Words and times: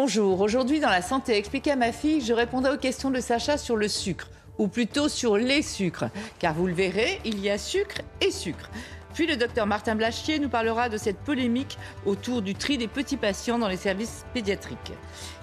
Bonjour, 0.00 0.40
aujourd'hui 0.40 0.78
dans 0.78 0.90
la 0.90 1.02
santé 1.02 1.36
expliquée 1.36 1.72
à 1.72 1.76
ma 1.76 1.90
fille, 1.90 2.20
je 2.20 2.32
répondrai 2.32 2.72
aux 2.72 2.78
questions 2.78 3.10
de 3.10 3.18
Sacha 3.18 3.58
sur 3.58 3.74
le 3.74 3.88
sucre, 3.88 4.30
ou 4.56 4.68
plutôt 4.68 5.08
sur 5.08 5.36
les 5.36 5.60
sucres, 5.60 6.04
car 6.38 6.54
vous 6.54 6.68
le 6.68 6.72
verrez, 6.72 7.20
il 7.24 7.40
y 7.40 7.50
a 7.50 7.58
sucre 7.58 8.02
et 8.20 8.30
sucre. 8.30 8.70
Puis 9.14 9.26
le 9.26 9.36
docteur 9.36 9.66
Martin 9.66 9.96
Blachier 9.96 10.38
nous 10.38 10.48
parlera 10.48 10.88
de 10.88 10.98
cette 10.98 11.18
polémique 11.18 11.76
autour 12.06 12.42
du 12.42 12.54
tri 12.54 12.78
des 12.78 12.86
petits 12.86 13.16
patients 13.16 13.58
dans 13.58 13.66
les 13.66 13.76
services 13.76 14.24
pédiatriques. 14.32 14.92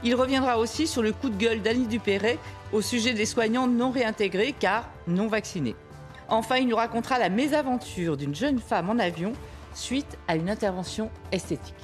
Il 0.06 0.16
reviendra 0.16 0.58
aussi 0.58 0.88
sur 0.88 1.02
le 1.02 1.12
coup 1.12 1.30
de 1.30 1.36
gueule 1.36 1.62
d'Annie 1.62 1.88
Dupéret 1.88 2.40
au 2.72 2.80
sujet 2.80 3.12
des 3.12 3.26
soignants 3.26 3.68
non 3.68 3.92
réintégrés 3.92 4.56
car 4.58 4.90
non 5.06 5.28
vaccinés. 5.28 5.76
Enfin, 6.30 6.56
il 6.56 6.70
nous 6.70 6.78
racontera 6.78 7.20
la 7.20 7.28
mésaventure 7.28 8.16
d'une 8.16 8.34
jeune 8.34 8.60
femme 8.60 8.90
en 8.90 9.00
avion 9.00 9.34
suite 9.74 10.18
à 10.30 10.38
une 10.38 10.50
intervention 10.50 11.12
esthétique. 11.34 11.76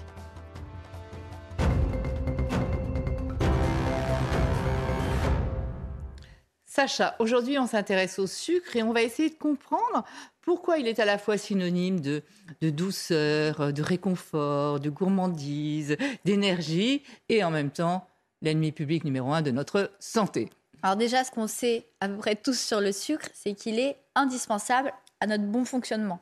Sacha, 6.73 7.17
aujourd'hui 7.19 7.59
on 7.59 7.67
s'intéresse 7.67 8.17
au 8.17 8.27
sucre 8.27 8.77
et 8.77 8.81
on 8.81 8.94
va 8.94 9.02
essayer 9.02 9.30
de 9.30 9.36
comprendre 9.36 10.05
pourquoi 10.39 10.78
il 10.78 10.88
est 10.88 11.02
à 11.02 11.05
la 11.05 11.17
fois 11.17 11.38
synonyme 11.38 12.00
de, 12.00 12.23
douceur, 12.61 13.73
de 13.73 13.81
réconfort, 13.81 14.80
de 14.80 14.89
gourmandise, 14.89 15.97
d'énergie 16.23 17.03
et 17.28 17.44
en 17.44 17.52
même 17.52 17.72
temps 17.72 18.08
l'ennemi 18.41 18.72
public 18.72 19.03
numéro 19.03 19.33
un 19.33 19.41
de 19.41 19.52
notre 19.52 19.91
santé. 20.00 20.50
Alors 20.81 20.95
déjà, 20.95 21.25
ce 21.25 21.31
qu'on 21.31 21.47
sait 21.47 21.88
à 22.00 22.08
peu 22.08 22.16
près 22.16 22.38
tous 22.38 22.58
sur 22.58 22.80
le 22.80 22.94
sucre, 22.94 23.28
c'est 23.33 23.53
qu'il 23.53 23.78
est 23.78 23.97
indispensable 24.16 24.94
à 25.19 25.28
notre 25.28 25.44
bon 25.44 25.66
fonctionnement. 25.66 26.22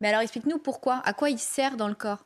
Mais 0.00 0.08
alors 0.08 0.22
explique-nous 0.22 0.56
pourquoi, 0.56 1.02
à 1.04 1.12
quoi 1.12 1.28
il 1.28 1.38
sert 1.38 1.76
dans 1.76 1.88
le 1.88 1.94
corps? 1.94 2.24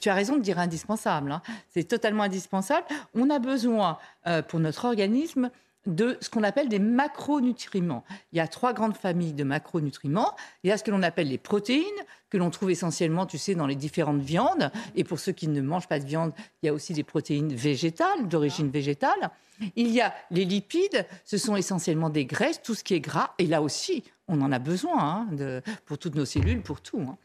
Tu 0.00 0.08
as 0.08 0.14
raison 0.14 0.36
de 0.36 0.42
dire 0.42 0.60
indispensable. 0.60 1.32
Hein. 1.32 1.42
C'est 1.68 1.82
totalement 1.82 2.22
indispensable. 2.22 2.86
On 3.14 3.28
a 3.28 3.40
besoin 3.40 3.98
euh, 4.28 4.40
pour 4.40 4.60
notre 4.60 4.84
organisme 4.84 5.50
de 5.86 6.18
ce 6.20 6.28
qu'on 6.28 6.42
appelle 6.42 6.68
des 6.68 6.78
macronutriments. 6.78 8.04
Il 8.32 8.38
y 8.38 8.40
a 8.40 8.48
trois 8.48 8.72
grandes 8.72 8.96
familles 8.96 9.32
de 9.32 9.44
macronutriments. 9.44 10.34
Il 10.62 10.68
y 10.68 10.72
a 10.72 10.78
ce 10.78 10.84
que 10.84 10.90
l'on 10.90 11.02
appelle 11.02 11.28
les 11.28 11.38
protéines, 11.38 11.84
que 12.30 12.36
l'on 12.36 12.50
trouve 12.50 12.70
essentiellement, 12.70 13.26
tu 13.26 13.38
sais, 13.38 13.54
dans 13.54 13.66
les 13.66 13.76
différentes 13.76 14.20
viandes. 14.20 14.70
Et 14.96 15.04
pour 15.04 15.18
ceux 15.18 15.32
qui 15.32 15.48
ne 15.48 15.60
mangent 15.60 15.88
pas 15.88 15.98
de 15.98 16.04
viande, 16.04 16.32
il 16.62 16.66
y 16.66 16.68
a 16.68 16.74
aussi 16.74 16.92
des 16.92 17.04
protéines 17.04 17.54
végétales, 17.54 18.28
d'origine 18.28 18.70
végétale. 18.70 19.30
Il 19.76 19.88
y 19.90 20.00
a 20.00 20.14
les 20.30 20.44
lipides, 20.44 21.06
ce 21.24 21.38
sont 21.38 21.56
essentiellement 21.56 22.10
des 22.10 22.26
graisses, 22.26 22.62
tout 22.62 22.74
ce 22.74 22.84
qui 22.84 22.94
est 22.94 23.00
gras. 23.00 23.30
Et 23.38 23.46
là 23.46 23.62
aussi, 23.62 24.04
on 24.28 24.40
en 24.42 24.52
a 24.52 24.58
besoin 24.58 25.26
hein, 25.30 25.62
pour 25.86 25.98
toutes 25.98 26.14
nos 26.14 26.26
cellules, 26.26 26.62
pour 26.62 26.80
tout. 26.80 27.00
Hein. 27.00 27.16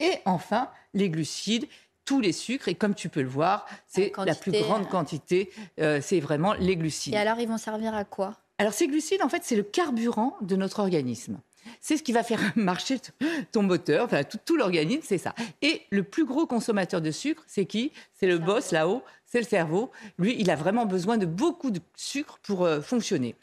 Et 0.00 0.14
enfin, 0.24 0.70
les 0.94 1.10
glucides 1.10 1.66
tous 2.08 2.20
les 2.20 2.32
sucres. 2.32 2.68
Et 2.68 2.74
comme 2.74 2.94
tu 2.94 3.10
peux 3.10 3.20
le 3.20 3.28
voir, 3.28 3.66
c'est 3.86 4.12
la, 4.24 4.34
plus 4.34 4.52
grande 4.52 4.84
euh. 4.84 4.90
quantité, 4.90 5.50
euh, 5.78 6.00
c'est 6.02 6.20
vraiment 6.20 6.54
les 6.54 6.74
glucides. 6.74 7.12
Et 7.12 7.18
alors, 7.18 7.38
ils 7.38 7.46
vont 7.46 7.58
servir 7.58 7.94
à 7.94 8.04
quoi? 8.04 8.34
Alors, 8.56 8.72
ces 8.72 8.88
glucides, 8.88 9.22
en 9.22 9.28
fait, 9.28 9.42
c'est 9.44 9.56
le 9.56 9.62
carburant 9.62 10.34
de 10.40 10.56
notre 10.56 10.80
organisme. 10.80 11.38
C'est 11.82 11.98
ce 11.98 12.02
qui 12.02 12.12
va 12.12 12.22
faire 12.22 12.40
marcher 12.56 12.98
ton 13.52 13.62
moteur, 13.62 14.06
enfin 14.06 14.22
tout, 14.24 14.56
l'organisme, 14.56 15.02
c'est 15.04 15.18
ça. 15.18 15.34
Et 15.60 15.82
le 15.90 16.02
plus 16.02 16.24
gros 16.24 16.46
consommateur 16.46 17.02
de 17.02 17.10
sucre, 17.10 17.44
c'est 17.46 17.66
qui? 17.66 17.92
C'est 18.14 18.26
le 18.26 18.38
boss 18.38 18.72
là-haut, 18.72 19.02
c'est 19.26 19.40
le 19.40 19.46
cerveau. 19.46 19.90
Lui, 20.18 20.34
il 20.38 20.50
a 20.50 20.56
vraiment 20.56 20.86
besoin 20.86 21.18
de 21.18 21.26
beaucoup 21.26 21.70
de 21.70 21.80
sucre 21.94 22.38
pour 22.42 22.64
euh, 22.64 22.80
fonctionner. 22.80 23.36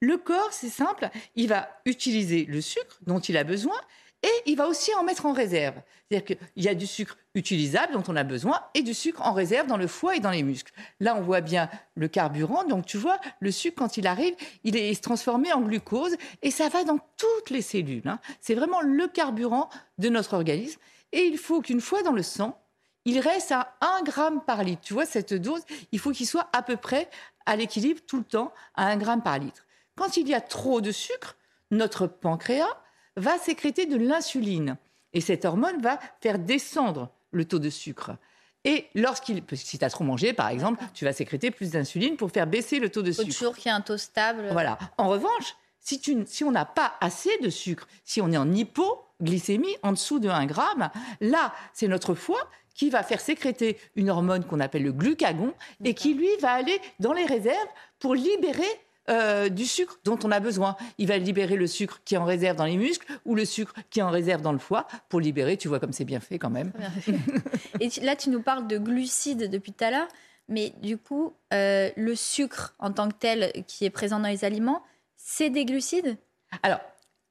Le 0.00 0.16
corps, 0.16 0.52
c'est 0.52 0.70
simple, 0.70 1.10
il 1.36 1.48
va 1.48 1.68
utiliser 1.84 2.46
le 2.46 2.62
sucre 2.62 3.00
dont 3.06 3.18
il 3.18 3.36
a 3.36 3.44
besoin 3.44 3.76
et 4.22 4.32
il 4.46 4.56
va 4.56 4.66
aussi 4.66 4.92
en 4.94 5.04
mettre 5.04 5.26
en 5.26 5.32
réserve. 5.32 5.76
C'est-à-dire 6.10 6.36
qu'il 6.36 6.64
y 6.64 6.68
a 6.68 6.74
du 6.74 6.86
sucre 6.86 7.16
utilisable 7.34 7.92
dont 7.92 8.02
on 8.08 8.16
a 8.16 8.24
besoin 8.24 8.60
et 8.74 8.82
du 8.82 8.94
sucre 8.94 9.22
en 9.22 9.32
réserve 9.32 9.66
dans 9.66 9.76
le 9.76 9.86
foie 9.86 10.16
et 10.16 10.20
dans 10.20 10.30
les 10.30 10.42
muscles. 10.42 10.72
Là, 10.98 11.14
on 11.14 11.20
voit 11.20 11.40
bien 11.40 11.68
le 11.94 12.08
carburant. 12.08 12.64
Donc, 12.64 12.86
tu 12.86 12.96
vois, 12.96 13.18
le 13.38 13.52
sucre, 13.52 13.76
quand 13.78 13.96
il 13.96 14.06
arrive, 14.06 14.34
il 14.64 14.76
est 14.76 15.02
transformé 15.02 15.52
en 15.52 15.60
glucose 15.60 16.16
et 16.42 16.50
ça 16.50 16.68
va 16.68 16.82
dans 16.82 16.98
toutes 17.16 17.50
les 17.50 17.62
cellules. 17.62 18.08
Hein. 18.08 18.18
C'est 18.40 18.54
vraiment 18.54 18.80
le 18.80 19.06
carburant 19.06 19.68
de 19.98 20.08
notre 20.08 20.34
organisme. 20.34 20.80
Et 21.12 21.22
il 21.22 21.38
faut 21.38 21.60
qu'une 21.60 21.80
fois 21.80 22.02
dans 22.02 22.12
le 22.12 22.22
sang, 22.22 22.60
il 23.04 23.20
reste 23.20 23.52
à 23.52 23.76
1 23.80 24.02
gramme 24.02 24.44
par 24.44 24.64
litre. 24.64 24.82
Tu 24.82 24.94
vois, 24.94 25.06
cette 25.06 25.34
dose, 25.34 25.62
il 25.92 25.98
faut 25.98 26.10
qu'il 26.10 26.26
soit 26.26 26.48
à 26.52 26.62
peu 26.62 26.76
près 26.76 27.08
à 27.46 27.54
l'équilibre 27.56 28.00
tout 28.06 28.18
le 28.18 28.24
temps, 28.24 28.52
à 28.74 28.88
1 28.88 28.96
gramme 28.96 29.22
par 29.22 29.38
litre. 29.38 29.64
Quand 29.96 30.16
il 30.16 30.28
y 30.28 30.34
a 30.34 30.40
trop 30.40 30.80
de 30.80 30.92
sucre, 30.92 31.36
notre 31.70 32.06
pancréas 32.06 32.76
va 33.18 33.38
sécréter 33.38 33.86
de 33.86 33.96
l'insuline. 33.96 34.76
Et 35.12 35.20
cette 35.20 35.44
hormone 35.44 35.80
va 35.80 35.98
faire 36.20 36.38
descendre 36.38 37.10
le 37.30 37.44
taux 37.44 37.58
de 37.58 37.70
sucre. 37.70 38.12
Et 38.64 38.86
lorsqu'il, 38.94 39.42
si 39.54 39.78
tu 39.78 39.84
as 39.84 39.90
trop 39.90 40.04
mangé, 40.04 40.32
par 40.32 40.48
exemple, 40.48 40.82
tu 40.92 41.04
vas 41.04 41.12
sécréter 41.12 41.50
plus 41.50 41.70
d'insuline 41.70 42.16
pour 42.16 42.30
faire 42.30 42.46
baisser 42.46 42.78
le 42.78 42.90
taux 42.90 43.02
de 43.02 43.12
sucre. 43.12 43.26
Il 43.26 43.32
faut 43.32 43.38
toujours 43.38 43.56
qu'il 43.56 43.70
y 43.70 43.72
ait 43.72 43.76
un 43.76 43.80
taux 43.80 43.96
stable. 43.96 44.48
Voilà. 44.52 44.78
En 44.98 45.08
revanche, 45.08 45.56
si, 45.80 46.00
tu, 46.00 46.16
si 46.26 46.44
on 46.44 46.50
n'a 46.50 46.64
pas 46.64 46.94
assez 47.00 47.36
de 47.38 47.48
sucre, 47.48 47.86
si 48.04 48.20
on 48.20 48.30
est 48.30 48.36
en 48.36 48.52
hypoglycémie, 48.52 49.76
en 49.82 49.92
dessous 49.92 50.18
de 50.18 50.28
1 50.28 50.46
gramme, 50.46 50.90
là, 51.20 51.54
c'est 51.72 51.88
notre 51.88 52.14
foie 52.14 52.50
qui 52.74 52.90
va 52.90 53.02
faire 53.02 53.20
sécréter 53.20 53.78
une 53.96 54.10
hormone 54.10 54.44
qu'on 54.44 54.60
appelle 54.60 54.84
le 54.84 54.92
glucagon 54.92 55.54
et 55.84 55.94
qui, 55.94 56.14
lui, 56.14 56.28
va 56.40 56.52
aller 56.52 56.80
dans 57.00 57.12
les 57.12 57.24
réserves 57.24 57.68
pour 57.98 58.14
libérer 58.14 58.68
euh, 59.08 59.48
du 59.48 59.66
sucre 59.66 59.98
dont 60.04 60.18
on 60.24 60.30
a 60.30 60.40
besoin. 60.40 60.76
Il 60.98 61.08
va 61.08 61.18
libérer 61.18 61.56
le 61.56 61.66
sucre 61.66 62.00
qui 62.04 62.14
est 62.14 62.18
en 62.18 62.24
réserve 62.24 62.56
dans 62.56 62.64
les 62.64 62.76
muscles 62.76 63.06
ou 63.24 63.34
le 63.34 63.44
sucre 63.44 63.74
qui 63.90 64.00
est 64.00 64.02
en 64.02 64.10
réserve 64.10 64.42
dans 64.42 64.52
le 64.52 64.58
foie 64.58 64.86
pour 65.08 65.20
libérer. 65.20 65.56
Tu 65.56 65.68
vois 65.68 65.80
comme 65.80 65.92
c'est 65.92 66.04
bien 66.04 66.20
fait 66.20 66.38
quand 66.38 66.50
même. 66.50 66.72
Et 67.80 67.88
là, 68.02 68.16
tu 68.16 68.30
nous 68.30 68.42
parles 68.42 68.66
de 68.66 68.78
glucides 68.78 69.50
depuis 69.50 69.72
tout 69.72 69.84
à 69.84 69.90
l'heure, 69.90 70.08
mais 70.48 70.72
du 70.82 70.98
coup, 70.98 71.34
euh, 71.52 71.90
le 71.96 72.14
sucre 72.14 72.74
en 72.78 72.92
tant 72.92 73.08
que 73.08 73.14
tel 73.18 73.52
qui 73.66 73.84
est 73.84 73.90
présent 73.90 74.20
dans 74.20 74.28
les 74.28 74.44
aliments, 74.44 74.82
c'est 75.16 75.50
des 75.50 75.64
glucides? 75.64 76.16
Alors, 76.62 76.80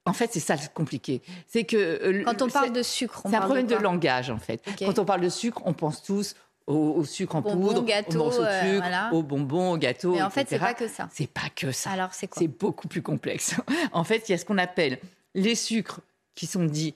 en 0.07 0.13
fait, 0.13 0.31
c'est 0.31 0.39
ça 0.39 0.55
le 0.55 0.61
compliqué. 0.73 1.21
C'est 1.47 1.65
que 1.65 1.75
euh, 1.75 2.23
quand 2.23 2.41
on 2.41 2.47
parle 2.47 2.71
de 2.71 2.81
sucre, 2.81 3.23
c'est 3.25 3.35
un 3.35 3.41
problème 3.41 3.67
de, 3.67 3.75
langage 3.75 4.29
en 4.29 4.37
fait. 4.37 4.63
Quand 4.79 4.99
on 4.99 5.05
parle 5.05 5.21
de 5.21 5.29
sucre, 5.29 5.61
on 5.65 5.73
pense 5.73 6.01
tous 6.01 6.35
au, 6.67 7.05
sucre 7.05 7.35
en 7.35 7.41
poudre, 7.41 7.83
gâteau, 7.85 8.19
au 8.19 8.23
morceau 8.25 8.41
de 8.41 8.47
euh, 8.47 8.75
sucre, 8.75 9.13
aux 9.13 9.23
bonbons, 9.23 9.71
aux 9.71 9.77
gâteaux, 9.77 10.11
Mais 10.11 10.21
en 10.21 10.29
fait, 10.29 10.47
c'est 10.49 10.59
pas 10.59 10.73
que 10.73 10.87
ça. 10.87 11.07
C'est 11.13 11.31
pas 11.31 11.49
que 11.55 11.71
ça. 11.71 11.91
Alors, 11.91 12.13
c'est 12.13 12.27
quoi 12.27 12.41
C'est 12.41 12.47
beaucoup 12.47 12.87
plus 12.87 13.01
complexe. 13.01 13.55
en 13.93 14.03
fait, 14.03 14.27
il 14.27 14.33
y 14.33 14.35
a 14.35 14.37
ce 14.37 14.45
qu'on 14.45 14.57
appelle 14.57 14.99
les 15.33 15.55
sucres 15.55 16.01
qui 16.35 16.45
sont 16.45 16.65
dits 16.65 16.93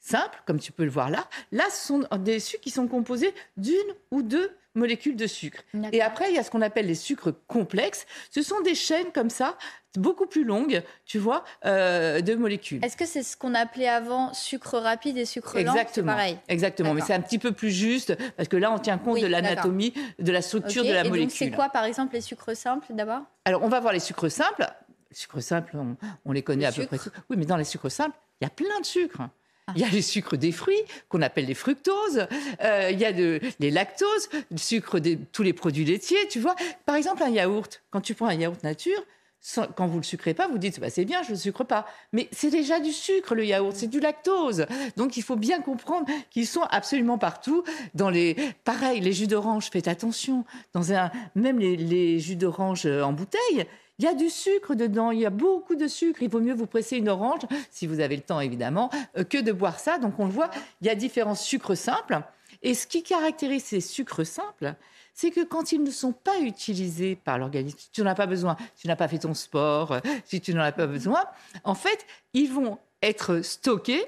simples, 0.00 0.42
comme 0.46 0.58
tu 0.58 0.72
peux 0.72 0.84
le 0.84 0.90
voir 0.90 1.10
là. 1.10 1.26
Là, 1.52 1.64
ce 1.70 1.86
sont 1.86 2.04
des 2.18 2.40
sucres 2.40 2.62
qui 2.62 2.70
sont 2.70 2.88
composés 2.88 3.34
d'une 3.56 3.76
ou 4.10 4.22
deux 4.22 4.50
molécules 4.74 5.16
de 5.16 5.26
sucre. 5.26 5.62
Et 5.92 6.00
après, 6.00 6.30
il 6.30 6.36
y 6.36 6.38
a 6.38 6.42
ce 6.42 6.50
qu'on 6.50 6.62
appelle 6.62 6.86
les 6.86 6.94
sucres 6.94 7.32
complexes. 7.48 8.06
Ce 8.30 8.42
sont 8.42 8.60
des 8.60 8.74
chaînes 8.74 9.10
comme 9.12 9.30
ça, 9.30 9.56
beaucoup 9.96 10.26
plus 10.26 10.44
longues, 10.44 10.82
tu 11.04 11.18
vois, 11.18 11.44
euh, 11.64 12.20
de 12.20 12.34
molécules. 12.34 12.84
Est-ce 12.84 12.96
que 12.96 13.06
c'est 13.06 13.22
ce 13.22 13.36
qu'on 13.36 13.54
appelait 13.54 13.88
avant 13.88 14.32
sucre 14.32 14.78
rapide 14.78 15.16
et 15.16 15.24
sucre 15.24 15.58
lent? 15.58 15.72
Exactement. 15.72 16.12
pareil. 16.12 16.38
Exactement, 16.48 16.94
mais 16.94 17.00
c'est 17.00 17.14
un 17.14 17.20
petit 17.20 17.38
peu 17.38 17.52
plus 17.52 17.70
juste 17.70 18.16
parce 18.36 18.48
que 18.48 18.56
là, 18.56 18.70
on 18.70 18.78
tient 18.78 18.98
compte 18.98 19.20
de 19.20 19.26
l'anatomie, 19.26 19.92
de 20.18 20.32
la 20.32 20.42
structure 20.42 20.84
de 20.84 20.92
la 20.92 21.04
et 21.04 21.08
molécule. 21.08 21.30
C'est 21.32 21.50
quoi, 21.50 21.68
par 21.68 21.84
exemple, 21.84 22.14
les 22.14 22.20
sucres 22.20 22.56
simples 22.56 22.86
d'abord? 22.90 23.22
Alors, 23.44 23.62
on 23.62 23.68
va 23.68 23.80
voir 23.80 23.92
les 23.92 24.00
sucres 24.00 24.30
simples. 24.30 24.66
Les 25.10 25.16
sucres 25.16 25.42
simples, 25.42 25.76
on, 26.24 26.32
les 26.32 26.42
connaît 26.42 26.66
à 26.66 26.72
peu 26.72 26.86
près. 26.86 26.98
Oui, 27.28 27.36
mais 27.36 27.46
dans 27.46 27.56
les 27.56 27.64
sucres 27.64 27.90
simples, 27.90 28.16
il 28.40 28.44
y 28.44 28.46
a 28.46 28.50
plein 28.50 28.78
de 28.80 28.86
sucres. 28.86 29.22
Il 29.76 29.80
y 29.80 29.84
a 29.84 29.88
les 29.88 30.02
sucres 30.02 30.36
des 30.36 30.52
fruits, 30.52 30.82
qu'on 31.08 31.22
appelle 31.22 31.46
les 31.46 31.54
fructoses. 31.54 32.26
Euh, 32.62 32.90
il 32.92 32.98
y 32.98 33.04
a 33.04 33.12
les 33.12 33.70
lactoses, 33.70 34.28
le 34.50 34.56
sucre 34.56 34.98
de 34.98 35.16
tous 35.32 35.42
les 35.42 35.52
produits 35.52 35.84
laitiers, 35.84 36.28
tu 36.28 36.40
vois. 36.40 36.56
Par 36.86 36.96
exemple, 36.96 37.22
un 37.22 37.28
yaourt. 37.28 37.82
Quand 37.90 38.00
tu 38.00 38.14
prends 38.14 38.26
un 38.26 38.34
yaourt 38.34 38.62
nature, 38.64 39.00
quand 39.74 39.86
vous 39.86 39.96
le 39.96 40.02
sucrez 40.02 40.34
pas, 40.34 40.48
vous 40.48 40.58
dites 40.58 40.80
bah, 40.80 40.90
c'est 40.90 41.04
bien, 41.04 41.22
je 41.22 41.28
ne 41.28 41.34
le 41.34 41.38
sucre 41.38 41.64
pas. 41.64 41.86
Mais 42.12 42.28
c'est 42.30 42.50
déjà 42.50 42.78
du 42.78 42.92
sucre 42.92 43.34
le 43.34 43.46
yaourt, 43.46 43.74
c'est 43.74 43.86
du 43.86 44.00
lactose. 44.00 44.66
Donc 44.96 45.16
il 45.16 45.22
faut 45.22 45.36
bien 45.36 45.60
comprendre 45.60 46.06
qu'ils 46.30 46.46
sont 46.46 46.62
absolument 46.70 47.16
partout. 47.16 47.64
Dans 47.94 48.10
les, 48.10 48.36
pareil, 48.64 49.00
les 49.00 49.12
jus 49.12 49.26
d'orange, 49.26 49.70
faites 49.70 49.88
attention. 49.88 50.44
Dans 50.74 50.92
un, 50.92 51.10
même 51.34 51.58
les, 51.58 51.76
les 51.76 52.18
jus 52.18 52.36
d'orange 52.36 52.86
en 52.86 53.12
bouteille, 53.12 53.66
Il 54.00 54.04
y 54.04 54.06
a 54.06 54.14
du 54.14 54.30
sucre 54.30 54.74
dedans, 54.74 55.10
il 55.10 55.20
y 55.20 55.26
a 55.26 55.30
beaucoup 55.30 55.74
de 55.74 55.86
sucre. 55.86 56.22
Il 56.22 56.30
vaut 56.30 56.40
mieux 56.40 56.54
vous 56.54 56.64
presser 56.66 56.96
une 56.96 57.10
orange, 57.10 57.42
si 57.70 57.86
vous 57.86 58.00
avez 58.00 58.16
le 58.16 58.22
temps 58.22 58.40
évidemment, 58.40 58.88
euh, 59.18 59.24
que 59.24 59.36
de 59.36 59.52
boire 59.52 59.78
ça. 59.78 59.98
Donc 59.98 60.18
on 60.18 60.24
le 60.24 60.32
voit, 60.32 60.50
il 60.80 60.86
y 60.86 60.90
a 60.90 60.94
différents 60.94 61.34
sucres 61.34 61.76
simples. 61.76 62.18
Et 62.62 62.72
ce 62.72 62.86
qui 62.86 63.02
caractérise 63.02 63.62
ces 63.64 63.82
sucres 63.82 64.24
simples, 64.24 64.74
c'est 65.12 65.30
que 65.30 65.44
quand 65.44 65.72
ils 65.72 65.82
ne 65.82 65.90
sont 65.90 66.12
pas 66.12 66.38
utilisés 66.40 67.14
par 67.14 67.36
l'organisme, 67.36 67.76
si 67.78 67.90
tu 67.90 68.00
n'en 68.02 68.08
as 68.10 68.14
pas 68.14 68.24
besoin, 68.24 68.56
si 68.74 68.82
tu 68.82 68.88
n'as 68.88 68.96
pas 68.96 69.06
fait 69.08 69.18
ton 69.18 69.34
sport, 69.34 69.92
euh, 69.92 70.00
si 70.24 70.40
tu 70.40 70.54
n'en 70.54 70.62
as 70.62 70.72
pas 70.72 70.86
besoin, 70.86 71.22
en 71.64 71.74
fait, 71.74 72.06
ils 72.32 72.50
vont 72.50 72.78
être 73.02 73.42
stockés 73.42 74.02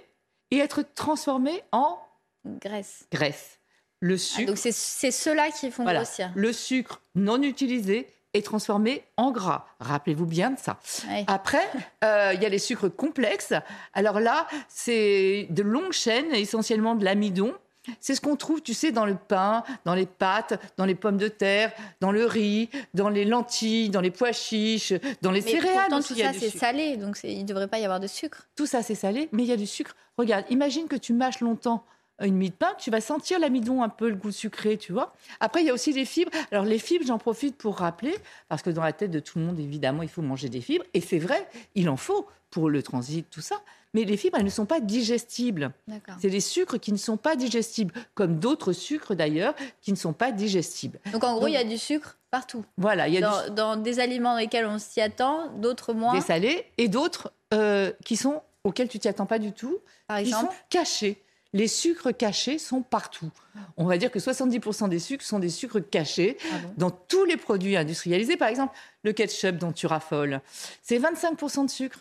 et 0.50 0.56
être 0.59 0.87
transformés 0.94 1.62
en 1.71 1.99
graisse. 2.47 3.05
graisse. 3.12 3.59
Le 4.00 4.15
Ah, 4.15 4.19
sucre, 4.19 4.47
donc 4.47 4.56
c'est 4.59 4.73
c'est 4.73 5.11
ceux-là 5.11 5.50
qui 5.50 5.71
font 5.71 5.83
voilà, 5.83 6.00
grossir. 6.05 6.33
le 6.35 6.53
sucre 6.55 7.03
non 7.15 7.41
utilisé 7.43 8.09
est 8.34 8.44
transformé 8.44 9.05
en 9.17 9.31
gras. 9.31 9.67
Rappelez-vous 9.81 10.26
bien 10.26 10.52
de 10.52 10.58
ça. 10.58 10.79
Ouais. 11.08 11.25
Après, 11.26 11.69
euh, 12.05 12.32
il 12.34 12.43
y 12.43 12.46
a 12.46 12.49
les 12.49 12.58
sucres 12.58 12.94
complexes. 12.94 13.52
Alors 13.94 14.20
là, 14.20 14.46
c'est 14.69 15.46
de 15.50 15.62
longues 15.62 15.93
chaînes, 15.93 16.32
essentiellement 16.34 16.94
de 16.94 17.05
l'amidon. 17.05 17.52
C'est 17.99 18.14
ce 18.14 18.20
qu'on 18.20 18.37
trouve, 18.37 18.62
tu 18.62 18.75
sais, 18.75 18.93
dans 18.93 19.06
le 19.06 19.17
pain, 19.17 19.64
dans 19.84 19.94
les 19.94 20.06
pâtes, 20.06 20.61
dans 20.76 20.84
les 20.84 20.94
pommes 20.94 21.17
de 21.17 21.26
terre, 21.26 21.73
dans 22.00 22.12
le 22.12 22.25
riz, 22.25 22.70
dans 22.94 23.08
les 23.08 23.25
lentilles, 23.25 23.90
dans 23.90 24.00
les 24.00 24.12
pois 24.12 24.31
chiches, 24.31 24.94
dans 25.20 25.32
les 25.32 25.43
Mais 25.43 25.50
céréales. 25.50 25.88
pourtant, 25.88 26.00
tout 26.00 26.14
ça, 26.14 26.32
c'est 26.32 26.56
salé, 26.56 26.96
donc 26.96 27.19
il 27.25 27.40
ne 27.40 27.44
devrait 27.44 27.67
pas 27.67 27.81
y 27.81 27.84
avoir 27.84 27.99
de 27.99 28.06
sucre. 28.06 28.46
Tout 28.55 28.67
ça, 28.67 28.84
c'est 28.84 28.94
salé, 28.94 29.29
mais 29.32 29.43
il 29.43 29.49
y 29.49 29.52
a 29.52 29.56
du 29.56 29.67
sucre. 29.67 29.96
Regarde, 30.17 30.44
imagine 30.49 30.87
que 30.87 30.94
tu 30.94 31.12
mâches 31.12 31.40
longtemps 31.40 31.84
une 32.27 32.37
mie 32.37 32.51
de 32.51 32.55
pain, 32.55 32.73
tu 32.79 32.91
vas 32.91 33.01
sentir 33.01 33.39
l'amidon 33.39 33.83
un 33.83 33.89
peu, 33.89 34.09
le 34.09 34.15
goût 34.17 34.31
sucré, 34.33 34.77
tu 34.77 34.93
vois. 34.93 35.13
Après, 35.41 35.63
il 35.63 35.67
y 35.67 35.71
a 35.71 35.75
aussi 35.75 35.93
les 35.93 36.05
fibres. 36.05 36.31
Alors, 36.51 36.65
les 36.65 36.79
fibres, 36.79 37.05
j'en 37.07 37.19
profite 37.19 37.57
pour 37.57 37.77
rappeler, 37.79 38.15
parce 38.49 38.63
que 38.63 38.71
dans 38.71 38.83
la 38.83 38.93
tête 38.93 39.11
de 39.11 39.21
tout 39.21 39.39
le 39.39 39.45
monde, 39.45 39.59
évidemment, 39.59 40.03
il 40.03 40.09
faut 40.09 40.23
manger 40.23 40.49
des 40.49 40.61
fibres. 40.61 40.85
Et 40.95 41.01
c'est 41.01 41.19
vrai, 41.19 41.47
il 41.75 41.89
en 41.89 41.97
faut 41.97 42.27
pour 42.51 42.69
le 42.69 42.83
transit, 42.83 43.27
tout 43.31 43.41
ça. 43.41 43.57
Mais 43.95 44.05
les 44.05 44.17
fibres, 44.17 44.39
elles 44.39 44.45
ne 44.45 44.51
sont 44.51 44.67
pas 44.67 44.81
digestibles. 44.81 45.73
C'est 46.19 46.31
des 46.31 46.41
sucres 46.41 46.79
qui 46.79 46.93
ne 46.93 46.97
sont 46.97 47.17
pas 47.17 47.37
digestibles, 47.37 47.93
comme 48.15 48.39
d'autres 48.39 48.73
sucres 48.73 49.15
d'ailleurs, 49.15 49.55
qui 49.81 49.91
ne 49.91 49.97
sont 49.97 50.13
pas 50.15 50.33
digestibles. 50.33 50.99
Donc 51.13 51.25
en 51.25 51.35
gros, 51.37 51.47
il 51.47 51.53
y 51.53 51.57
a 51.59 51.65
du 51.65 51.77
sucre 51.77 52.17
partout. 52.31 52.65
Voilà, 52.79 53.09
il 53.09 53.15
y 53.15 53.19
a 53.19 53.21
Dans, 53.21 53.45
du 53.49 53.51
dans 53.55 53.77
des 53.77 54.01
aliments 54.01 54.33
dans 54.33 54.39
lesquels 54.39 54.67
on 54.67 54.79
s'y 54.79 55.01
attend, 55.03 55.49
d'autres 55.57 55.93
moins. 55.93 56.15
des 56.15 56.21
salés 56.23 56.65
et 56.79 56.89
d'autres 56.89 57.33
euh, 57.53 57.93
qui 58.05 58.17
sont 58.17 58.43
auxquels 58.65 58.89
tu 58.89 58.99
t'y 58.99 59.09
attends 59.09 59.27
pas 59.27 59.39
du 59.39 59.53
tout. 59.53 59.79
Par 60.07 60.17
exemple, 60.19 60.53
sont 60.53 60.59
cachés. 60.71 61.23
Les 61.55 61.69
sucres 61.69 62.17
cachés 62.17 62.59
sont 62.59 62.81
partout. 62.83 63.31
On 63.77 63.85
va 63.85 63.99
dire 63.99 64.11
que 64.11 64.19
70% 64.19 64.89
des 64.89 64.99
sucres 64.99 65.25
sont 65.25 65.39
des 65.39 65.51
sucres 65.51 65.81
cachés 65.91 66.39
Ah 66.53 66.59
bon? 66.59 66.75
dans 66.79 66.91
tous 66.91 67.25
les 67.27 67.37
produits 67.37 67.77
industrialisés. 67.77 68.37
Par 68.39 68.49
exemple, 68.49 68.75
le 69.03 69.13
ketchup 69.13 69.57
dont 69.57 69.73
tu 69.73 69.87
raffoles, 69.87 70.41
c'est 70.83 70.99
25% 70.99 71.67
de 71.67 71.71
sucre. 71.71 71.99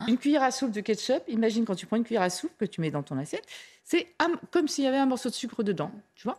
Ah. 0.00 0.06
Une 0.08 0.18
cuillère 0.18 0.42
à 0.42 0.50
soupe 0.50 0.70
de 0.72 0.80
ketchup, 0.80 1.22
imagine 1.28 1.64
quand 1.64 1.74
tu 1.74 1.86
prends 1.86 1.96
une 1.96 2.04
cuillère 2.04 2.22
à 2.22 2.30
soupe 2.30 2.52
que 2.58 2.64
tu 2.64 2.80
mets 2.80 2.90
dans 2.90 3.02
ton 3.02 3.16
assiette, 3.18 3.44
c'est 3.86 4.08
comme 4.50 4.66
s'il 4.66 4.84
y 4.84 4.86
avait 4.86 4.96
un 4.96 5.04
morceau 5.06 5.28
de 5.28 5.34
sucre 5.34 5.62
dedans, 5.62 5.90
tu 6.14 6.24
vois. 6.24 6.38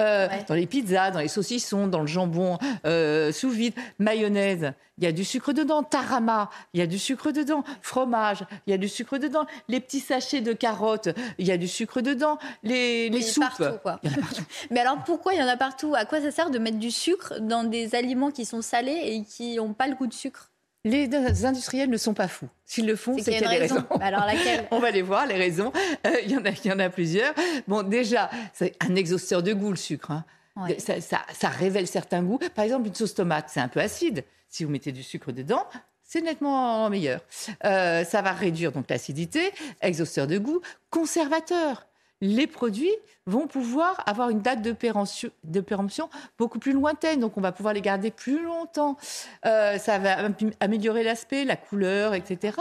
Euh, 0.00 0.28
Ouais. 0.28 0.44
Dans 0.48 0.54
les 0.54 0.66
pizzas, 0.66 1.10
dans 1.10 1.20
les 1.20 1.28
saucissons, 1.28 1.86
dans 1.88 2.00
le 2.00 2.06
jambon 2.06 2.58
euh, 2.86 3.32
sous 3.32 3.50
vide, 3.50 3.74
mayonnaise, 3.98 4.72
il 4.96 5.04
y 5.04 5.06
a 5.06 5.12
du 5.12 5.24
sucre 5.24 5.52
dedans. 5.52 5.82
Tarama, 5.82 6.48
il 6.72 6.80
y 6.80 6.82
a 6.82 6.86
du 6.86 6.98
sucre 6.98 7.32
dedans. 7.32 7.64
Fromage, 7.82 8.44
il 8.66 8.70
y 8.70 8.72
a 8.72 8.78
du 8.78 8.88
sucre 8.88 9.18
dedans. 9.18 9.46
Les 9.68 9.80
petits 9.80 10.00
sachets 10.00 10.40
de 10.40 10.54
carottes, 10.54 11.10
il 11.36 11.46
y 11.46 11.52
a 11.52 11.58
du 11.58 11.68
sucre 11.68 12.00
dedans. 12.00 12.38
Les, 12.62 13.10
les 13.10 13.20
soupes, 13.20 13.44
partout, 13.44 13.78
quoi. 13.82 14.00
il 14.02 14.10
y 14.10 14.14
en 14.14 14.16
a 14.16 14.20
partout. 14.22 14.44
Mais 14.70 14.80
alors 14.80 15.04
pourquoi 15.04 15.34
il 15.34 15.38
y 15.40 15.42
en 15.42 15.48
a 15.48 15.56
partout? 15.58 15.94
À 15.94 16.06
quoi 16.06 16.22
ça 16.22 16.30
sert 16.30 16.48
de 16.50 16.58
mettre 16.58 16.78
du 16.78 16.90
sucre 16.90 17.38
dans 17.40 17.62
des 17.64 17.94
aliments 17.94 18.30
qui 18.30 18.46
sont 18.46 18.62
salés 18.62 19.00
et 19.04 19.22
qui 19.24 19.56
n'ont 19.56 19.74
pas 19.74 19.86
le 19.86 19.96
goût 19.96 20.06
de 20.06 20.14
sucre? 20.14 20.50
Les 20.88 21.44
industriels 21.44 21.90
ne 21.90 21.96
sont 21.96 22.14
pas 22.14 22.28
fous. 22.28 22.48
S'ils 22.64 22.86
le 22.86 22.94
font, 22.96 23.16
C'est 23.18 23.24
qu'il 23.32 23.32
y 23.40 23.44
a 23.44 23.48
des 23.50 23.56
raison. 23.56 23.74
raisons. 23.74 23.86
Bah 23.98 24.06
alors 24.06 24.24
laquelle 24.24 24.66
On 24.70 24.78
va 24.78 24.90
les 24.92 25.02
voir, 25.02 25.26
les 25.26 25.34
raisons. 25.34 25.72
Euh, 26.06 26.10
Il 26.24 26.30
y, 26.30 26.36
en 26.36 26.44
a- 26.44 26.50
y 26.64 26.72
en 26.72 26.78
a 26.78 26.88
plusieurs. 26.88 27.34
Bon, 27.66 27.82
déjà, 27.82 28.30
c'est 28.52 28.74
un 28.88 28.94
exhausteur 28.94 29.42
de 29.42 29.52
goût, 29.52 29.70
le 29.70 29.76
sucre. 29.76 30.10
hein. 30.12 30.24
Ouais. 30.56 30.78
Ça, 30.78 31.00
ça- 31.00 31.26
ça 31.38 31.48
révèle 31.48 31.86
certains 31.86 32.22
goûts. 32.22 32.38
Par 32.54 32.64
exemple, 32.64 32.86
une 32.86 32.94
sauce 32.94 33.14
tomate, 33.14 33.50
c'est 33.52 33.60
un 33.60 33.68
peu 33.68 33.80
acide. 33.80 34.24
Si 34.48 34.64
vous 34.64 34.70
mettez 34.70 34.92
du 34.92 35.02
sucre 35.02 35.32
dedans, 35.32 35.64
c'est 36.02 36.20
nettement 36.22 36.88
meilleur. 36.88 37.20
Euh, 37.64 38.04
ça 38.04 38.22
va 38.22 38.30
réduire 38.32 38.70
donc 38.72 38.88
l'acidité, 38.88 39.52
exhausteur 39.82 40.26
de 40.28 40.38
goût, 40.38 40.60
conservateur. 40.90 41.86
Les 42.22 42.46
produits 42.46 42.94
vont 43.26 43.46
pouvoir 43.46 44.02
avoir 44.06 44.30
une 44.30 44.40
date 44.40 44.62
de 44.62 44.72
péremption, 44.72 46.08
beaucoup 46.38 46.58
plus 46.58 46.72
lointaine, 46.72 47.20
donc 47.20 47.36
on 47.36 47.40
va 47.40 47.52
pouvoir 47.52 47.74
les 47.74 47.82
garder 47.82 48.10
plus 48.10 48.42
longtemps. 48.42 48.96
Euh, 49.44 49.76
ça 49.78 49.98
va 49.98 50.18
am- 50.24 50.34
améliorer 50.60 51.02
l'aspect, 51.02 51.44
la 51.44 51.56
couleur, 51.56 52.14
etc. 52.14 52.56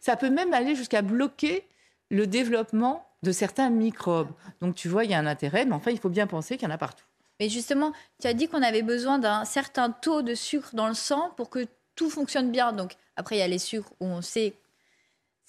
Ça 0.00 0.16
peut 0.16 0.30
même 0.30 0.54
aller 0.54 0.76
jusqu'à 0.76 1.02
bloquer 1.02 1.66
le 2.10 2.26
développement 2.26 3.06
de 3.22 3.32
certains 3.32 3.70
microbes. 3.70 4.30
Donc 4.60 4.74
tu 4.74 4.88
vois, 4.88 5.04
il 5.04 5.10
y 5.10 5.14
a 5.14 5.18
un 5.18 5.26
intérêt, 5.26 5.64
mais 5.64 5.74
enfin, 5.74 5.90
il 5.90 5.98
faut 5.98 6.08
bien 6.08 6.26
penser 6.26 6.56
qu'il 6.56 6.68
y 6.68 6.70
en 6.70 6.74
a 6.74 6.78
partout. 6.78 7.04
Mais 7.40 7.48
justement, 7.48 7.92
tu 8.20 8.28
as 8.28 8.34
dit 8.34 8.48
qu'on 8.48 8.62
avait 8.62 8.82
besoin 8.82 9.18
d'un 9.18 9.44
certain 9.44 9.90
taux 9.90 10.22
de 10.22 10.34
sucre 10.34 10.70
dans 10.74 10.88
le 10.88 10.94
sang 10.94 11.30
pour 11.36 11.50
que 11.50 11.66
tout 11.96 12.10
fonctionne 12.10 12.50
bien. 12.50 12.72
Donc 12.72 12.92
après, 13.16 13.36
il 13.36 13.38
y 13.40 13.42
a 13.42 13.48
les 13.48 13.58
sucres 13.58 13.90
où 14.00 14.06
on 14.06 14.22
sait 14.22 14.54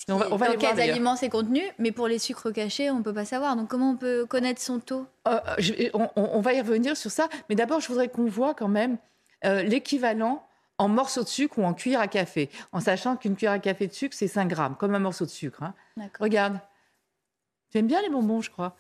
On 0.09 0.18
va- 0.18 0.27
on 0.31 0.36
va 0.36 0.48
dans 0.48 0.57
quels 0.57 0.80
aliments 0.89 1.15
c'est 1.15 1.30
contenu, 1.30 1.62
mais 1.77 1.92
pour 1.92 2.07
les 2.07 2.18
sucres 2.19 2.51
cachés, 2.51 2.89
on 2.89 2.98
ne 3.00 3.03
peut 3.03 3.13
pas 3.13 3.25
savoir. 3.25 3.56
Donc 3.56 3.69
comment 3.69 3.92
on 3.92 3.95
peut 3.98 4.25
connaître 4.25 4.62
son 4.62 4.80
taux? 4.80 5.06
Euh, 5.27 5.39
je- 5.59 5.74
on, 5.94 6.42
va 6.42 6.53
y 6.53 6.62
revenir 6.62 6.98
sur 6.98 7.12
ça, 7.12 7.30
mais 7.50 7.56
d'abord, 7.56 7.80
je 7.80 7.88
voudrais 7.88 8.07
qu'on 8.09 8.25
voit 8.25 8.53
quand 8.53 8.68
même 8.68 8.98
euh, 9.45 9.62
l'équivalent 9.63 10.45
en 10.77 10.88
morceaux 10.88 11.24
de 11.24 11.27
sucre 11.30 11.59
ou 11.59 11.63
en 11.63 11.74
cuillère 11.74 12.00
à 12.01 12.07
café, 12.07 12.50
en 12.71 12.80
sachant 12.80 13.15
qu'une 13.15 13.36
cuillère 13.36 13.53
à 13.53 13.59
café 13.59 13.88
de 13.88 13.94
sucre, 13.94 14.15
c'est 14.18 14.27
5 14.27 14.48
grammes, 14.48 14.75
comme 14.75 14.95
un 14.95 15.00
morceau 15.00 15.25
de 15.25 15.30
sucre. 15.30 15.62
hein. 15.63 15.74
Regarde. 16.19 16.59
Tu 17.71 17.77
aimes 17.77 17.88
bien 17.88 18.01
les 18.01 18.09
bonbons, 18.09 18.42
je 18.42 18.50
crois. 18.51 18.75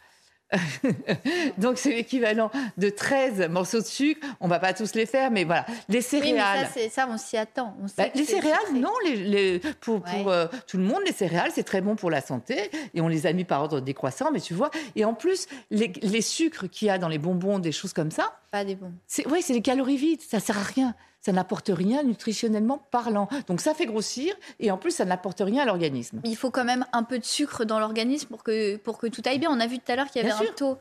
Donc, 1.57 1.77
c'est 1.77 1.91
l'équivalent 1.93 2.51
de 2.77 2.89
13 2.89 3.47
morceaux 3.49 3.79
de 3.81 3.85
sucre. 3.85 4.25
On 4.39 4.47
va 4.47 4.59
pas 4.59 4.73
tous 4.73 4.93
les 4.95 5.05
faire, 5.05 5.31
mais 5.31 5.43
voilà. 5.43 5.65
Les 5.89 5.99
Oui, 5.99 5.99
mais 5.99 6.01
céréales. 6.01 6.67
ça, 6.91 7.07
on 7.09 7.17
s'y 7.17 7.37
attend. 7.37 7.75
On 7.81 7.85
Bah, 7.97 8.09
les 8.13 8.23
céréales, 8.25 8.57
sucré. 8.67 8.79
non. 8.79 8.91
Les, 9.05 9.15
les- 9.15 9.59
pour 9.79 10.01
euh, 10.27 10.47
tout 10.67 10.77
le 10.77 10.83
monde, 10.83 11.01
les 11.05 11.13
céréales, 11.13 11.51
c'est 11.53 11.63
très 11.63 11.81
bon 11.81 11.95
pour 11.95 12.09
la 12.11 12.21
santé. 12.21 12.69
Et 12.93 13.01
on 13.01 13.07
les 13.07 13.25
a 13.25 13.33
mis 13.33 13.43
par 13.45 13.61
ordre 13.61 13.79
décroissant, 13.79 14.31
mais 14.31 14.39
tu 14.41 14.53
vois. 14.53 14.71
Et 14.95 15.05
en 15.05 15.13
plus, 15.13 15.47
les, 15.69 15.91
les 16.01 16.21
sucres 16.21 16.69
qu'il 16.69 16.87
y 16.87 16.91
a 16.91 16.97
dans 16.97 17.07
les 17.09 17.17
bonbons, 17.19 17.59
des 17.59 17.71
choses 17.71 17.93
comme 17.93 18.11
ça, 18.11 18.39
Pas 18.51 18.65
des 18.65 18.75
bons. 18.75 18.91
c'est 19.07 19.27
ouais, 19.27 19.41
c'est 19.41 19.53
des 19.53 19.61
calories 19.61 19.97
vides. 19.97 20.21
Ça 20.21 20.39
sert 20.39 20.57
à 20.57 20.63
rien. 20.63 20.95
Ça 21.21 21.31
n'apporte 21.31 21.69
rien 21.71 22.01
nutritionnellement 22.03 22.79
parlant. 22.89 23.29
Donc 23.47 23.61
ça 23.61 23.73
fait 23.75 23.85
grossir 23.85 24.33
et 24.59 24.71
en 24.71 24.77
plus, 24.77 24.91
ça 24.91 25.05
n'apporte 25.05 25.39
rien 25.45 25.61
à 25.63 25.65
l'organisme. 25.65 26.19
Il 26.23 26.35
faut 26.35 26.49
quand 26.49 26.63
même 26.65 26.85
un 26.93 27.03
peu 27.03 27.19
de 27.19 27.23
sucre 27.25 27.63
dans 27.63 27.79
l'organisme 27.79 28.27
pour 28.27 28.43
que, 28.43 28.77
pour 28.77 28.97
que 28.97 29.05
tout 29.07 29.21
aille 29.25 29.37
bien. 29.39 29.51
On 29.51 29.59
a 29.59 29.67
vu 29.67 29.77
tout 29.77 29.91
à 29.91 29.95
l'heure 29.95 30.07
qu'il 30.09 30.21
y 30.23 30.25
avait 30.25 30.33
Bien 30.33 30.41
un 30.41 30.45
sûr. 30.45 30.55
taux. 30.55 30.77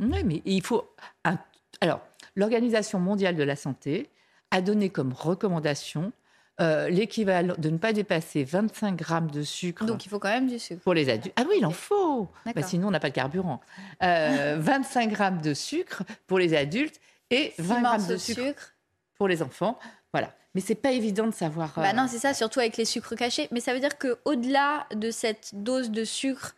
Oui, 0.00 0.24
mais 0.24 0.42
il 0.44 0.62
faut. 0.64 0.84
un- 1.24 1.38
Alors, 1.80 2.00
l'Organisation 2.34 2.98
mondiale 2.98 3.36
de 3.36 3.42
la 3.44 3.54
santé 3.56 4.10
a 4.50 4.60
donné 4.62 4.90
comme 4.90 5.12
recommandation 5.12 6.12
euh, 6.60 6.88
l'équivalent 6.90 7.54
de 7.56 7.70
ne 7.70 7.78
pas 7.78 7.92
dépasser 7.92 8.44
25 8.44 8.94
grammes 8.96 9.30
de 9.30 9.42
sucre 9.42 9.86
Donc 9.86 10.04
il 10.04 10.08
faut 10.10 10.18
quand 10.18 10.28
même 10.28 10.48
du 10.48 10.58
sucre. 10.58 10.82
pour 10.82 10.92
les 10.92 11.08
adultes. 11.08 11.34
Ah 11.38 11.44
oui, 11.48 11.56
il 11.58 11.66
en 11.66 11.70
faut. 11.70 12.28
Bah, 12.54 12.62
sinon, 12.62 12.88
on 12.88 12.90
n'a 12.90 13.00
pas 13.00 13.08
de 13.10 13.14
carburant. 13.14 13.60
Euh, 14.02 14.56
25 14.60 15.08
grammes 15.10 15.40
de 15.40 15.54
sucre 15.54 16.02
pour 16.26 16.38
les 16.38 16.54
adultes 16.54 17.00
et 17.30 17.54
20 17.58 17.74
Six 17.76 17.82
grammes 17.82 18.06
de 18.06 18.16
sucre, 18.18 18.42
sucre. 18.42 18.71
Pour 19.22 19.28
les 19.28 19.40
enfants. 19.40 19.78
Voilà. 20.12 20.34
Mais 20.56 20.60
c'est 20.60 20.74
pas 20.74 20.90
évident 20.90 21.28
de 21.28 21.32
savoir. 21.32 21.70
Bah 21.76 21.90
euh, 21.90 21.92
non, 21.92 22.06
c'est 22.08 22.18
ça, 22.18 22.34
surtout 22.34 22.58
avec 22.58 22.76
les 22.76 22.84
sucres 22.84 23.14
cachés. 23.14 23.46
Mais 23.52 23.60
ça 23.60 23.72
veut 23.72 23.78
dire 23.78 23.96
que 23.98 24.18
au-delà 24.24 24.86
de 24.92 25.12
cette 25.12 25.50
dose 25.52 25.92
de 25.92 26.02
sucre, 26.04 26.56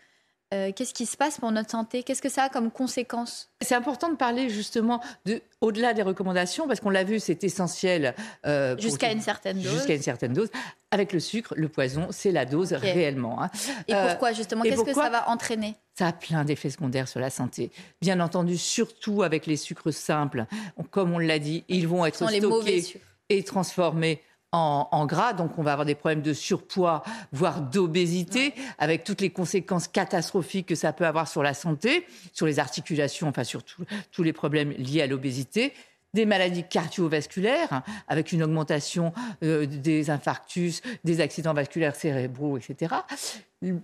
euh, 0.55 0.73
qu'est-ce 0.73 0.95
qui 0.95 1.05
se 1.05 1.19
passe 1.19 1.39
pour 1.39 1.53
notre 1.53 1.71
santé? 1.71 2.03
Qu'est-ce 2.03 2.23
que 2.23 2.31
ça 2.31 2.45
a 2.45 2.49
comme 2.49 2.71
conséquence? 2.71 3.51
C'est 3.61 3.75
important 3.75 4.09
de 4.09 4.17
parler 4.17 4.49
justement 4.49 5.01
de, 5.27 5.43
au-delà 5.61 5.93
des 5.93 6.03
recommandations, 6.03 6.67
parce 6.67 6.81
qu'on 6.81 6.89
l'a 6.91 7.05
vu, 7.05 7.21
c'est 7.21 7.45
essentiel. 7.45 8.15
euh, 8.47 8.79
Jusqu'à 8.79 9.13
une 9.13 9.21
certaine 9.21 9.61
dose. 9.61 9.71
Jusqu'à 9.73 9.95
une 9.95 10.03
certaine 10.03 10.33
dose. 10.33 10.49
Avec 10.91 11.13
le 11.13 11.21
sucre, 11.21 11.53
le 11.57 11.69
poison, 11.69 12.09
c'est 12.13 12.33
la 12.33 12.47
dose 12.47 12.73
réellement. 12.73 13.43
hein. 13.43 13.51
Et 13.89 13.95
Euh, 13.95 14.09
pourquoi 14.09 14.33
justement? 14.33 14.63
Qu'est-ce 14.63 14.85
que 14.85 14.95
ça 14.95 15.11
va 15.11 15.29
entraîner? 15.29 15.77
Ça 15.97 16.09
a 16.09 16.13
plein 16.13 16.45
d'effets 16.45 16.71
secondaires 16.71 17.07
sur 17.07 17.21
la 17.21 17.31
santé. 17.31 17.71
Bien 18.01 18.19
entendu, 18.21 18.57
surtout 18.59 19.23
avec 19.23 19.47
les 19.47 19.57
sucres 19.57 19.93
simples. 19.93 20.47
Comme 20.91 21.13
on 21.13 21.19
l'a 21.19 21.39
dit, 21.39 21.65
ils 21.69 21.87
vont 21.87 22.05
être 22.05 22.17
stockés 22.41 22.81
et 23.29 23.43
transformés 23.45 24.21
en, 24.51 24.89
en 24.91 25.07
gras. 25.07 25.33
Donc, 25.35 25.57
on 25.59 25.63
va 25.63 25.73
avoir 25.73 25.87
des 25.87 25.95
problèmes 25.95 26.23
de 26.23 26.33
surpoids, 26.33 27.03
voire 27.33 27.61
d'obésité, 27.61 28.55
avec 28.79 29.05
toutes 29.05 29.21
les 29.21 29.31
conséquences 29.31 29.87
catastrophiques 29.89 30.67
que 30.67 30.75
ça 30.75 30.93
peut 30.93 31.07
avoir 31.07 31.29
sur 31.29 31.43
la 31.45 31.55
santé, 31.55 32.07
sur 32.33 32.47
les 32.47 32.59
articulations, 32.59 33.29
enfin, 33.29 33.45
sur 33.45 33.63
tout- 33.63 33.85
tous 34.11 34.23
les 34.25 34.33
problèmes 34.33 34.73
liés 34.73 35.03
à 35.03 35.07
l'obésité. 35.07 35.73
Des 36.15 36.27
maladies 36.27 36.65
cardiovasculaires, 36.65 37.83
avec 38.09 38.33
une 38.33 38.43
augmentation 38.43 39.13
euh, 39.43 39.67
des 39.67 40.11
infarctus, 40.11 40.81
des 41.05 41.21
accidents 41.21 41.55
vasculaires 41.55 41.97
cérébraux, 41.97 42.57
etc. 42.57 42.95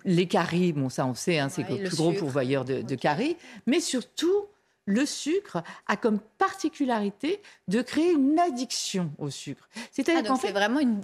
Les 0.05 0.27
caries, 0.27 0.73
bon, 0.73 0.89
ça 0.89 1.07
on 1.07 1.15
sait, 1.15 1.39
hein, 1.39 1.49
c'est 1.49 1.65
Ouais, 1.65 1.79
le 1.79 1.89
plus 1.89 1.97
gros 1.97 2.13
pourvoyeur 2.13 2.65
de, 2.65 2.95
caries. 2.95 3.37
Mais 3.67 3.81
surtout, 3.81 4.47
le 4.87 5.05
sucre 5.07 5.63
a 5.87 5.97
comme 5.97 6.19
particularité 6.39 7.43
de 7.69 7.83
créer 7.83 8.13
une 8.13 8.39
addiction 8.39 9.11
au 9.19 9.31
sucre. 9.31 9.69
C'est-à-dire 9.93 10.23
ah, 10.25 10.29
qu'en 10.29 10.37
fait, 10.37 10.49
c'est 10.49 10.53
vraiment 10.53 10.81
une, 10.81 11.01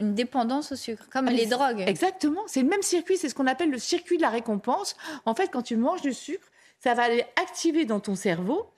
une 0.00 0.14
dépendance 0.14 0.72
au 0.72 0.76
sucre, 0.76 1.08
comme 1.10 1.28
ah, 1.28 1.32
les 1.32 1.46
drogues. 1.46 1.84
Exactement, 1.86 2.42
c'est 2.46 2.62
le 2.62 2.68
même 2.68 2.82
circuit, 2.82 3.16
c'est 3.16 3.28
ce 3.28 3.34
qu'on 3.34 3.46
appelle 3.46 3.70
le 3.70 3.78
circuit 3.78 4.16
de 4.16 4.22
la 4.22 4.30
récompense. 4.30 4.96
En 5.24 5.34
fait, 5.34 5.48
quand 5.48 5.62
tu 5.62 5.76
manges 5.76 6.02
du 6.02 6.14
sucre, 6.14 6.46
ça 6.78 6.94
va 6.94 7.04
aller 7.04 7.24
activer 7.40 7.84
dans 7.84 8.00
ton 8.00 8.14
cerveau 8.14 8.70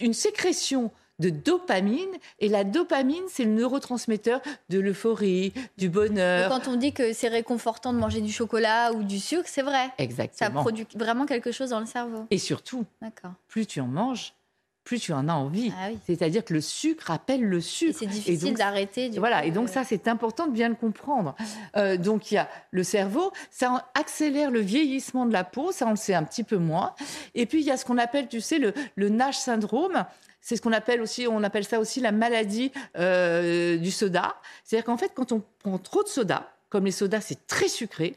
une 0.00 0.14
sécrétion 0.14 0.90
de 1.18 1.30
dopamine. 1.30 2.10
Et 2.38 2.48
la 2.48 2.64
dopamine, 2.64 3.24
c'est 3.28 3.44
le 3.44 3.52
neurotransmetteur 3.52 4.40
de 4.68 4.78
l'euphorie, 4.78 5.52
du 5.78 5.88
bonheur. 5.88 6.48
quand 6.48 6.68
on 6.68 6.76
dit 6.76 6.92
que 6.92 7.12
c'est 7.12 7.28
réconfortant 7.28 7.92
de 7.92 7.98
manger 7.98 8.20
du 8.20 8.32
chocolat 8.32 8.92
ou 8.92 9.02
du 9.02 9.18
sucre, 9.18 9.48
c'est 9.48 9.62
vrai. 9.62 9.90
Exactement. 9.98 10.50
Ça 10.50 10.50
produit 10.50 10.86
vraiment 10.94 11.26
quelque 11.26 11.52
chose 11.52 11.70
dans 11.70 11.80
le 11.80 11.86
cerveau. 11.86 12.26
Et 12.30 12.38
surtout, 12.38 12.84
plus 13.48 13.66
tu 13.66 13.80
en 13.80 13.86
manges, 13.86 14.34
plus 14.86 15.00
tu 15.00 15.12
en 15.12 15.28
as 15.28 15.34
envie. 15.34 15.72
Ah 15.76 15.88
C'est-à-dire 16.06 16.44
que 16.44 16.54
le 16.54 16.60
sucre 16.60 17.10
appelle 17.10 17.42
le 17.42 17.60
sucre. 17.60 17.98
C'est 17.98 18.06
difficile 18.06 18.54
d'arrêter. 18.54 19.10
Voilà, 19.18 19.44
et 19.44 19.50
donc 19.50 19.68
ça, 19.68 19.82
c'est 19.84 20.06
important 20.06 20.46
de 20.46 20.52
bien 20.52 20.68
le 20.68 20.76
comprendre. 20.76 21.34
Euh, 21.76 21.96
donc 21.96 22.30
il 22.30 22.36
y 22.36 22.38
a 22.38 22.48
le 22.70 22.84
cerveau, 22.84 23.32
ça 23.50 23.90
accélère 23.94 24.50
le 24.50 24.60
vieillissement 24.60 25.26
de 25.26 25.32
la 25.32 25.42
peau, 25.42 25.72
ça 25.72 25.86
on 25.86 25.90
le 25.90 25.96
sait 25.96 26.14
un 26.14 26.22
petit 26.22 26.44
peu 26.44 26.56
moins. 26.56 26.94
Et 27.34 27.46
puis 27.46 27.60
il 27.60 27.66
y 27.66 27.72
a 27.72 27.76
ce 27.76 27.84
qu'on 27.84 27.98
appelle, 27.98 28.28
tu 28.28 28.40
sais, 28.40 28.58
le, 28.58 28.72
le 28.94 29.08
Nash 29.08 29.36
syndrome. 29.36 30.06
C'est 30.40 30.54
ce 30.54 30.62
qu'on 30.62 30.72
appelle 30.72 31.02
aussi, 31.02 31.26
on 31.26 31.42
appelle 31.42 31.64
ça 31.64 31.80
aussi 31.80 31.98
la 31.98 32.12
maladie 32.12 32.70
euh, 32.96 33.76
du 33.78 33.90
soda. 33.90 34.36
C'est-à-dire 34.62 34.84
qu'en 34.84 34.96
fait, 34.96 35.10
quand 35.12 35.32
on 35.32 35.42
prend 35.58 35.78
trop 35.78 36.04
de 36.04 36.08
soda, 36.08 36.54
comme 36.68 36.84
les 36.84 36.92
sodas, 36.92 37.22
c'est 37.22 37.48
très 37.48 37.66
sucré, 37.66 38.14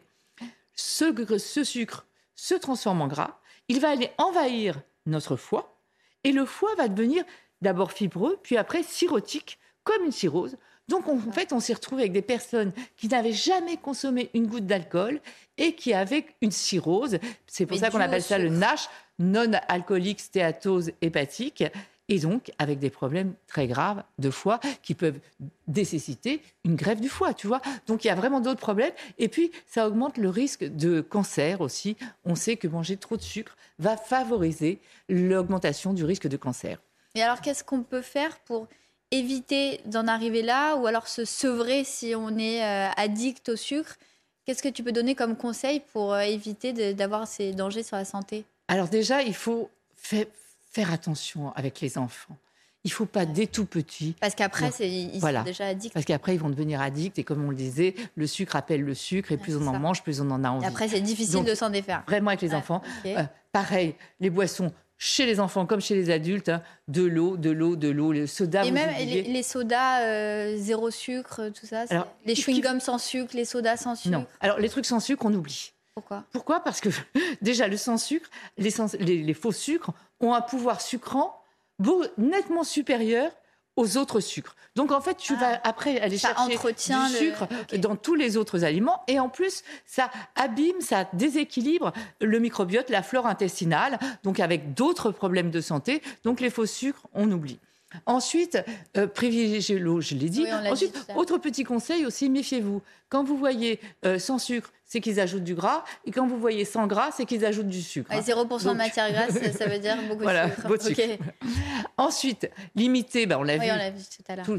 ce, 0.76 1.38
ce 1.40 1.64
sucre 1.64 2.06
se 2.36 2.54
transforme 2.54 3.02
en 3.02 3.08
gras, 3.08 3.40
il 3.68 3.80
va 3.80 3.90
aller 3.90 4.12
envahir 4.20 4.80
notre 5.08 5.36
foie, 5.36 5.79
et 6.24 6.32
le 6.32 6.46
foie 6.46 6.74
va 6.76 6.88
devenir 6.88 7.24
d'abord 7.62 7.92
fibreux, 7.92 8.38
puis 8.42 8.58
après 8.58 8.84
cirrhotique, 8.84 9.60
comme 9.84 10.06
une 10.06 10.12
cirrhose. 10.12 10.58
Donc 10.88 11.08
en 11.08 11.20
fait, 11.32 11.54
on 11.54 11.60
s'est 11.60 11.74
retrouvé 11.74 12.04
avec 12.04 12.14
des 12.14 12.24
personnes 12.24 12.72
qui 12.98 13.08
n'avaient 13.08 13.34
jamais 13.34 13.78
consommé 13.78 14.30
une 14.34 14.48
goutte 14.48 14.66
d'alcool 14.66 15.22
et 15.58 15.74
qui 15.76 15.94
avaient 15.94 16.26
une 16.42 16.52
cirrhose. 16.52 17.20
C'est 17.46 17.66
pour 17.66 17.78
ça 17.78 17.92
qu'on 17.92 18.00
appelle 18.00 18.24
ça 18.24 18.40
le 18.40 18.50
NASH, 18.50 18.90
non-alcoolique 19.20 20.20
stéatose 20.20 20.92
hépatique 21.02 21.64
et 22.10 22.20
donc 22.20 22.52
avec 22.58 22.80
des 22.80 22.90
problèmes 22.90 23.34
très 23.48 23.68
graves 23.68 24.04
de 24.18 24.30
foie 24.30 24.60
qui 24.84 24.96
peuvent 24.96 25.20
nécessiter 25.68 26.42
une 26.66 26.76
grève 26.76 27.00
du 27.00 27.08
foie, 27.08 27.34
tu 27.34 27.48
vois. 27.48 27.62
Donc 27.88 28.04
il 28.04 28.08
y 28.08 28.12
a 28.12 28.16
vraiment 28.16 28.42
d'autres 28.42 28.60
problèmes. 28.60 28.92
Et 29.20 29.30
puis 29.30 29.52
ça 29.68 29.88
augmente 29.88 30.18
le 30.18 30.30
risque 30.30 30.66
de 30.66 31.02
cancer 31.02 31.62
aussi. 31.62 31.96
On 32.26 32.36
sait 32.36 32.58
que 32.58 32.68
manger 32.68 32.98
trop 32.98 33.16
de 33.16 33.22
sucre 33.22 33.56
va 33.78 33.96
favoriser 33.96 34.82
l'augmentation 35.08 35.94
du 35.94 36.04
risque 36.04 36.28
de 36.28 36.36
cancer. 36.36 36.80
Et 37.16 37.22
alors 37.22 37.42
qu'est-ce 37.42 37.64
qu'on 37.64 37.84
peut 37.84 38.02
faire 38.02 38.40
pour 38.40 38.68
éviter 39.12 39.82
d'en 39.86 40.08
arriver 40.08 40.42
là 40.42 40.76
ou 40.76 40.88
alors 40.88 41.08
se 41.08 41.26
sevrer 41.26 41.84
si 41.84 42.14
on 42.16 42.38
est 42.38 42.64
euh, 42.64 42.90
addict 42.98 43.50
au 43.50 43.56
sucre? 43.56 43.98
Qu'est-ce 44.46 44.64
que 44.64 44.70
tu 44.70 44.84
peux 44.84 44.92
donner 44.92 45.14
comme 45.14 45.36
conseil 45.36 45.82
pour 45.94 46.14
euh, 46.14 46.22
éviter 46.22 46.94
d'avoir 46.94 47.28
ces 47.28 47.54
dangers 47.54 47.84
sur 47.84 47.98
la 47.98 48.06
santé? 48.06 48.46
Alors 48.68 48.88
déjà, 48.88 49.22
il 49.22 49.36
faut 49.36 49.70
faire 49.96 50.26
faire 50.70 50.92
attention 50.94 51.52
avec 51.54 51.82
les 51.82 51.98
enfants. 51.98 52.38
Il 52.86 52.92
faut 52.92 53.06
pas 53.06 53.26
dès 53.26 53.48
tout 53.48 53.66
petit. 53.66 54.16
Parce 54.22 54.36
qu'après, 54.36 54.70
ils 54.80 55.20
sont 55.20 55.44
déjà 55.44 55.68
addicts. 55.68 55.94
Parce 55.94 56.06
qu'après, 56.06 56.36
ils 56.36 56.40
vont 56.40 56.50
devenir 56.50 56.80
addicts. 56.80 57.20
Et 57.20 57.26
comme 57.26 57.44
on 57.44 57.50
le 57.50 57.56
disait, 57.56 57.94
le 58.16 58.26
sucre 58.26 58.56
appelle 58.56 58.84
le 58.84 58.94
sucre. 58.94 59.34
Et 59.34 59.38
plus 59.38 59.58
on 59.58 59.68
en 59.68 59.78
mange, 59.78 60.02
plus 60.02 60.22
on 60.22 60.32
en 60.32 60.44
a 60.46 60.50
envie. 60.50 60.64
Et 60.64 60.68
après, 60.68 60.88
c'est 60.88 61.02
difficile 61.02 61.44
de 61.44 61.56
s'en 61.56 61.70
défaire. 61.70 62.04
Vraiment 62.08 62.30
avec 62.30 62.42
les 62.42 62.54
enfants. 62.54 62.82
Euh, 63.06 63.24
pareil, 63.52 63.96
les 64.22 64.30
boissons 64.30 64.72
chez 64.98 65.26
les 65.26 65.40
enfants 65.40 65.66
comme 65.66 65.80
chez 65.80 65.96
les 65.96 66.10
adultes, 66.10 66.50
hein, 66.50 66.62
de 66.90 67.04
l'eau, 67.04 67.38
de 67.38 67.50
l'eau, 67.50 67.76
de 67.76 67.88
l'eau, 67.88 68.12
les 68.12 68.28
sodas. 68.28 68.66
Et 68.66 68.72
même 68.72 68.90
les, 68.98 69.44
sodas 69.44 70.02
euh, 70.02 70.58
zéro 70.58 70.92
sucre, 70.92 71.50
tout 71.50 71.66
ça. 71.66 71.86
les 72.26 72.36
chewing-gums 72.36 72.82
sans 72.82 72.98
sucre, 72.98 73.36
les 73.36 73.46
sodas 73.46 73.78
sans 73.78 73.96
sucre. 73.96 74.18
Non. 74.18 74.26
Alors 74.42 74.60
les 74.60 74.70
trucs 74.70 74.86
sans 74.86 75.00
sucre, 75.00 75.26
on 75.26 75.34
oublie. 75.34 75.72
Pourquoi? 76.00 76.24
Pourquoi? 76.32 76.60
Parce 76.62 76.80
que 76.80 76.90
déjà 77.42 77.68
le 77.68 77.78
sans 77.78 77.98
sucre, 77.98 78.30
les, 78.58 78.72
les 79.00 79.34
faux 79.34 79.52
sucres 79.52 79.92
ont 80.22 80.34
un 80.34 80.42
pouvoir 80.42 80.82
sucrant 80.82 81.36
nettement 82.18 82.64
supérieur 82.64 83.32
aux 83.76 83.98
autres 83.98 84.20
sucres. 84.20 84.56
Donc 84.76 84.92
en 84.92 85.02
fait, 85.02 85.16
tu 85.16 85.36
vas 85.36 85.54
ah. 85.56 85.70
après 85.70 86.00
aller 86.00 86.18
chercher 86.18 86.58
du 86.58 87.18
sucre 87.18 87.48
dans 87.78 87.96
tous 87.96 88.16
les 88.16 88.38
autres 88.38 88.64
aliments 88.64 89.02
et 89.08 89.20
en 89.20 89.30
plus, 89.30 89.64
ça 89.86 90.10
abîme, 90.36 90.82
ça 90.82 91.08
déséquilibre 91.14 91.94
le 92.20 92.40
microbiote, 92.40 92.90
la 92.90 93.02
flore 93.02 93.26
intestinale, 93.26 94.00
donc 94.24 94.40
avec 94.40 94.74
d'autres 94.74 95.12
problèmes 95.12 95.52
de 95.52 95.62
santé. 95.62 96.02
Donc 96.24 96.42
les 96.42 96.50
faux 96.50 96.66
sucres, 96.66 97.08
on 97.14 97.32
oublie. 97.32 97.60
Ensuite, 98.06 98.60
euh, 98.98 99.08
privilégiez 99.08 99.80
l'eau, 99.80 100.00
je 100.02 100.14
l'ai 100.14 100.30
dit. 100.30 100.46
Ensuite, 100.70 100.96
autre 101.16 101.38
petit 101.38 101.64
conseil 101.64 102.06
aussi, 102.06 102.30
méfiez-vous. 102.30 102.82
Quand 103.08 103.24
vous 103.24 103.38
voyez 103.38 103.80
euh, 104.06 104.20
sans 104.20 104.38
sucre, 104.38 104.72
c'est 104.90 105.02
qu'ils 105.02 105.20
ajoutent 105.20 105.44
du 105.44 105.54
gras. 105.54 105.86
Et 106.04 106.12
quand 106.12 106.28
vous 106.28 106.40
voyez 106.40 106.66
sans 106.66 106.88
gras, 106.88 107.12
c'est 107.16 107.26
qu'ils 107.26 107.46
ajoutent 107.46 107.70
du 107.70 107.82
sucre. 107.82 108.12
0% 108.12 108.70
de 108.70 108.74
matière 108.74 109.12
grasse, 109.12 109.38
ça 109.58 109.68
veut 109.68 109.78
dire 109.78 109.98
beaucoup 110.10 110.26
de 110.26 110.82
sucre. 110.82 111.02
Ensuite, 111.98 112.50
limiter, 112.76 113.28
ben, 113.28 113.38
on 113.38 113.44
l'a 113.44 113.58
vu, 113.58 113.70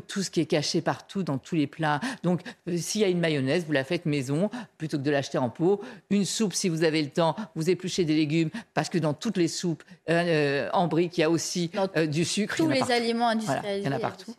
tout, 0.06 0.22
ce 0.22 0.30
qui 0.30 0.40
est 0.40 0.46
caché 0.46 0.80
partout 0.80 1.24
dans 1.24 1.36
tous 1.36 1.56
les 1.56 1.66
plats. 1.66 2.00
Donc, 2.22 2.42
euh, 2.68 2.76
s'il 2.76 3.00
y 3.00 3.04
a 3.04 3.08
une 3.08 3.18
mayonnaise, 3.18 3.64
vous 3.66 3.72
la 3.72 3.82
faites 3.82 4.06
maison 4.06 4.50
plutôt 4.78 4.98
que 4.98 5.02
de 5.02 5.10
l'acheter 5.10 5.38
en 5.38 5.50
pot. 5.50 5.80
Une 6.10 6.24
soupe, 6.24 6.54
si 6.54 6.68
vous 6.68 6.84
avez 6.84 7.02
le 7.02 7.10
temps, 7.10 7.34
vous 7.56 7.68
épluchez 7.68 8.04
des 8.04 8.14
légumes 8.14 8.50
parce 8.72 8.88
que 8.88 8.98
dans 8.98 9.14
toutes 9.14 9.36
les 9.36 9.48
soupes 9.48 9.82
en 10.08 10.86
brique, 10.86 11.18
il 11.18 11.22
y 11.22 11.24
a 11.24 11.30
aussi 11.30 11.70
du 12.08 12.24
sucre. 12.24 12.56
Tous 12.56 12.68
les 12.68 12.92
aliments 12.92 13.28
industrialisés. 13.28 13.80
il 13.80 13.84
y 13.84 13.88
en 13.88 13.96
a 13.96 13.98
partout. 13.98 14.32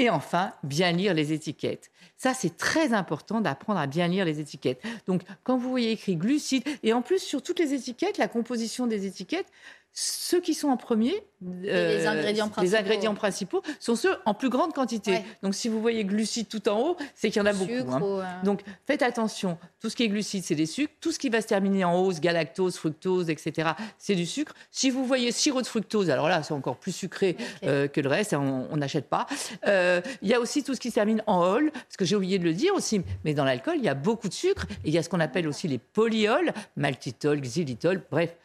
Et 0.00 0.08
enfin, 0.08 0.54
bien 0.62 0.92
lire 0.92 1.12
les 1.12 1.34
étiquettes. 1.34 1.90
Ça, 2.16 2.32
c'est 2.32 2.56
très 2.56 2.94
important 2.94 3.42
d'apprendre 3.42 3.78
à 3.78 3.86
bien 3.86 4.08
lire 4.08 4.24
les 4.24 4.40
étiquettes. 4.40 4.82
Donc, 5.06 5.20
quand 5.44 5.58
vous 5.58 5.68
voyez 5.68 5.90
écrit 5.90 6.16
glucides, 6.16 6.64
et 6.82 6.94
en 6.94 7.02
plus, 7.02 7.18
sur 7.18 7.42
toutes 7.42 7.58
les 7.58 7.74
étiquettes, 7.74 8.16
la 8.16 8.26
composition 8.26 8.86
des 8.86 9.04
étiquettes, 9.04 9.52
ceux 9.92 10.40
qui 10.40 10.54
sont 10.54 10.68
en 10.68 10.76
premier, 10.76 11.14
les, 11.42 11.68
euh, 11.68 12.08
ingrédients 12.08 12.50
les, 12.62 12.74
ingrédients 12.76 13.14
principaux. 13.14 13.62
sont 13.80 13.96
ceux 13.96 14.14
en 14.24 14.34
plus 14.34 14.48
grande 14.48 14.72
quantité. 14.72 15.22
Donc, 15.42 15.54
si 15.54 15.68
vous 15.68 15.80
voyez 15.80 16.04
glucides 16.04 16.48
tout 16.48 16.68
en 16.68 16.80
haut, 16.80 16.96
c'est 17.14 17.30
qu'il 17.30 17.40
y 17.40 17.42
en 17.42 17.46
a 17.46 17.52
beaucoup. 17.52 17.72
Hein. 17.72 18.00
Euh, 18.02 18.44
Donc, 18.44 18.62
faites 18.86 19.02
attention. 19.02 19.58
Tout 19.80 19.90
ce 19.90 19.96
qui 19.96 20.04
est 20.04 20.08
glucides, 20.08 20.44
c'est 20.44 20.54
des 20.54 20.66
sucres. 20.66 20.92
Tout 21.00 21.10
ce 21.10 21.18
qui 21.18 21.28
va 21.28 21.40
se 21.40 21.48
terminer 21.48 21.84
en 21.84 22.00
hausse, 22.00 22.20
galactose, 22.20 22.76
fructose, 22.76 23.30
etc., 23.30 23.70
c'est 23.98 24.14
du 24.14 24.26
sucre. 24.26 24.54
Si 24.70 24.90
vous 24.90 25.04
voyez 25.04 25.32
sirop 25.32 25.60
de 25.60 25.66
fructose, 25.66 26.08
alors 26.08 26.28
là, 26.28 26.42
c'est 26.44 26.54
encore 26.54 26.76
plus 26.76 26.92
sucré 26.92 27.36
euh, 27.64 27.88
que 27.88 28.00
le 28.00 28.08
reste. 28.08 28.32
On 28.34 28.76
n'achète 28.76 29.08
pas. 29.08 29.26
Il 29.66 30.28
y 30.28 30.34
a 30.34 30.40
aussi 30.40 30.62
tout 30.62 30.74
ce 30.74 30.80
qui 30.80 30.90
se 30.90 30.94
termine 30.94 31.22
en 31.26 31.42
ol, 31.42 31.72
parce 31.72 31.96
que 31.98 32.04
j'ai 32.04 32.14
oublié 32.14 32.38
de 32.38 32.44
le 32.44 32.54
dire 32.54 32.74
aussi. 32.74 33.02
Mais 33.24 33.34
dans 33.34 33.44
l'alcool, 33.44 33.74
il 33.76 33.84
y 33.84 33.88
a 33.88 33.94
beaucoup 33.94 34.28
de 34.28 34.34
sucre. 34.34 34.66
Et 34.84 34.88
il 34.88 34.94
y 34.94 34.98
a 34.98 35.02
ce 35.02 35.08
qu'on 35.08 35.20
appelle 35.20 35.48
aussi 35.48 35.66
les 35.66 35.78
polyols, 35.78 36.52
maltitol, 36.76 37.40
xylitol, 37.40 38.02
bref 38.10 38.36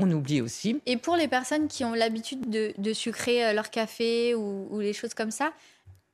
on 0.00 0.10
oublie 0.10 0.40
aussi. 0.40 0.80
Et 0.86 0.96
pour 0.96 1.16
les 1.16 1.28
personnes 1.28 1.68
qui 1.68 1.84
ont 1.84 1.94
l'habitude 1.94 2.48
de, 2.48 2.92
sucrer 2.92 3.46
euh, 3.46 3.52
leur 3.52 3.70
café 3.70 4.34
ou, 4.34 4.68
ou 4.70 4.80
les 4.80 4.92
choses 4.92 5.14
comme 5.14 5.30
ça, 5.30 5.52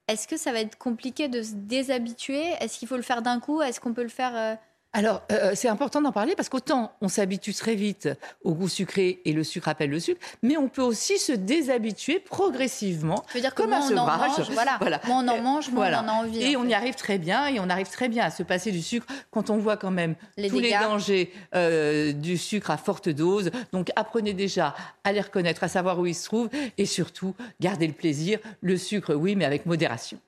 est-ce 0.08 0.28
que 0.28 0.36
ça 0.36 0.52
va 0.52 0.60
être 0.60 0.78
compliqué 0.78 1.28
de 1.28 1.42
se 1.42 1.52
déshabituer? 1.54 2.44
Est-ce 2.60 2.78
qu'il 2.78 2.86
faut 2.86 2.96
le 2.96 3.02
faire 3.02 3.22
d'un 3.22 3.40
coup? 3.40 3.60
Est-ce 3.62 3.80
qu'on 3.80 3.92
peut 3.92 4.02
le 4.02 4.08
faire 4.08 4.36
euh, 4.36 4.54
alors, 4.96 5.20
euh, 5.30 5.52
c'est 5.54 5.68
important 5.68 6.00
d'en 6.00 6.10
parler 6.10 6.34
parce 6.34 6.48
qu'autant 6.48 6.90
on 7.02 7.08
s'habitue 7.08 7.52
très 7.52 7.74
vite 7.74 8.08
au 8.42 8.54
goût 8.54 8.66
sucré 8.66 9.20
et 9.26 9.34
le 9.34 9.44
sucre 9.44 9.68
appelle 9.68 9.90
le 9.90 10.00
sucre, 10.00 10.18
mais 10.42 10.56
on 10.56 10.68
peut 10.68 10.80
aussi 10.80 11.18
se 11.18 11.32
déshabituer 11.32 12.18
progressivement. 12.18 13.22
Je 13.28 13.34
veux 13.34 13.42
dire 13.42 13.54
comme 13.54 13.74
un 13.74 13.82
sevrage. 13.82 14.50
Voilà. 14.52 14.78
voilà. 14.80 15.02
Moins 15.06 15.22
on 15.22 15.28
en 15.28 15.42
mange, 15.42 15.70
moins 15.72 15.92
on 15.92 16.06
en 16.06 16.08
a 16.08 16.12
envie. 16.12 16.42
Et 16.42 16.56
on 16.56 16.64
y 16.64 16.72
arrive 16.72 16.94
très 16.94 17.18
bien 17.18 17.46
et 17.46 17.60
on 17.60 17.68
arrive 17.68 17.90
très 17.90 18.08
bien 18.08 18.24
à 18.24 18.30
se 18.30 18.42
passer 18.42 18.72
du 18.72 18.80
sucre 18.80 19.06
quand 19.30 19.50
on 19.50 19.58
voit 19.58 19.76
quand 19.76 19.90
même 19.90 20.14
tous 20.48 20.60
les 20.60 20.72
dangers 20.72 21.30
euh, 21.54 22.12
du 22.12 22.38
sucre 22.38 22.70
à 22.70 22.78
forte 22.78 23.10
dose. 23.10 23.50
Donc, 23.74 23.90
apprenez 23.96 24.32
déjà 24.32 24.74
à 25.04 25.12
les 25.12 25.20
reconnaître, 25.20 25.62
à 25.62 25.68
savoir 25.68 25.98
où 25.98 26.06
ils 26.06 26.14
se 26.14 26.24
trouvent 26.24 26.48
et 26.78 26.86
surtout, 26.86 27.34
gardez 27.60 27.86
le 27.86 27.92
plaisir. 27.92 28.38
Le 28.62 28.78
sucre, 28.78 29.14
oui, 29.14 29.36
mais 29.36 29.44
avec 29.44 29.66
modération. 29.66 30.18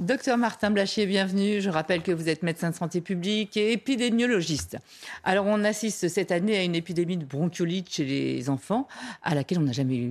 Docteur 0.00 0.38
Martin 0.38 0.70
Blachier, 0.70 1.04
bienvenue. 1.04 1.60
Je 1.60 1.68
rappelle 1.68 2.02
que 2.02 2.10
vous 2.10 2.30
êtes 2.30 2.42
médecin 2.42 2.70
de 2.70 2.74
santé 2.74 3.02
publique 3.02 3.58
et 3.58 3.72
épidémiologiste. 3.72 4.78
Alors, 5.24 5.44
on 5.46 5.62
assiste 5.62 6.08
cette 6.08 6.32
année 6.32 6.56
à 6.56 6.62
une 6.62 6.74
épidémie 6.74 7.18
de 7.18 7.26
bronchiolite 7.26 7.90
chez 7.90 8.06
les 8.06 8.48
enfants 8.48 8.88
à 9.22 9.34
laquelle 9.34 9.58
on 9.58 9.64
n'a 9.64 9.72
jamais 9.72 10.10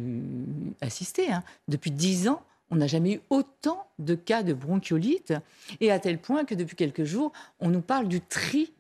assisté. 0.82 1.32
Hein. 1.32 1.44
Depuis 1.70 1.90
dix 1.90 2.28
ans, 2.28 2.44
on 2.70 2.76
n'a 2.76 2.86
jamais 2.86 3.14
eu 3.14 3.22
autant 3.32 3.88
de 3.98 4.14
cas 4.14 4.44
de 4.44 4.54
bronchiolite 4.54 5.34
et 5.82 5.90
à 5.90 5.98
tel 5.98 6.20
point 6.20 6.46
que 6.46 6.54
depuis 6.54 6.76
quelques 6.76 7.06
jours, 7.06 7.32
on 7.60 7.72
nous 7.72 7.82
parle 7.82 8.08
du 8.08 8.22
tri 8.22 8.72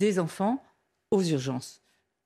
des 0.00 0.18
enfants 0.18 0.60
aux 1.12 1.22
urgences. 1.22 1.80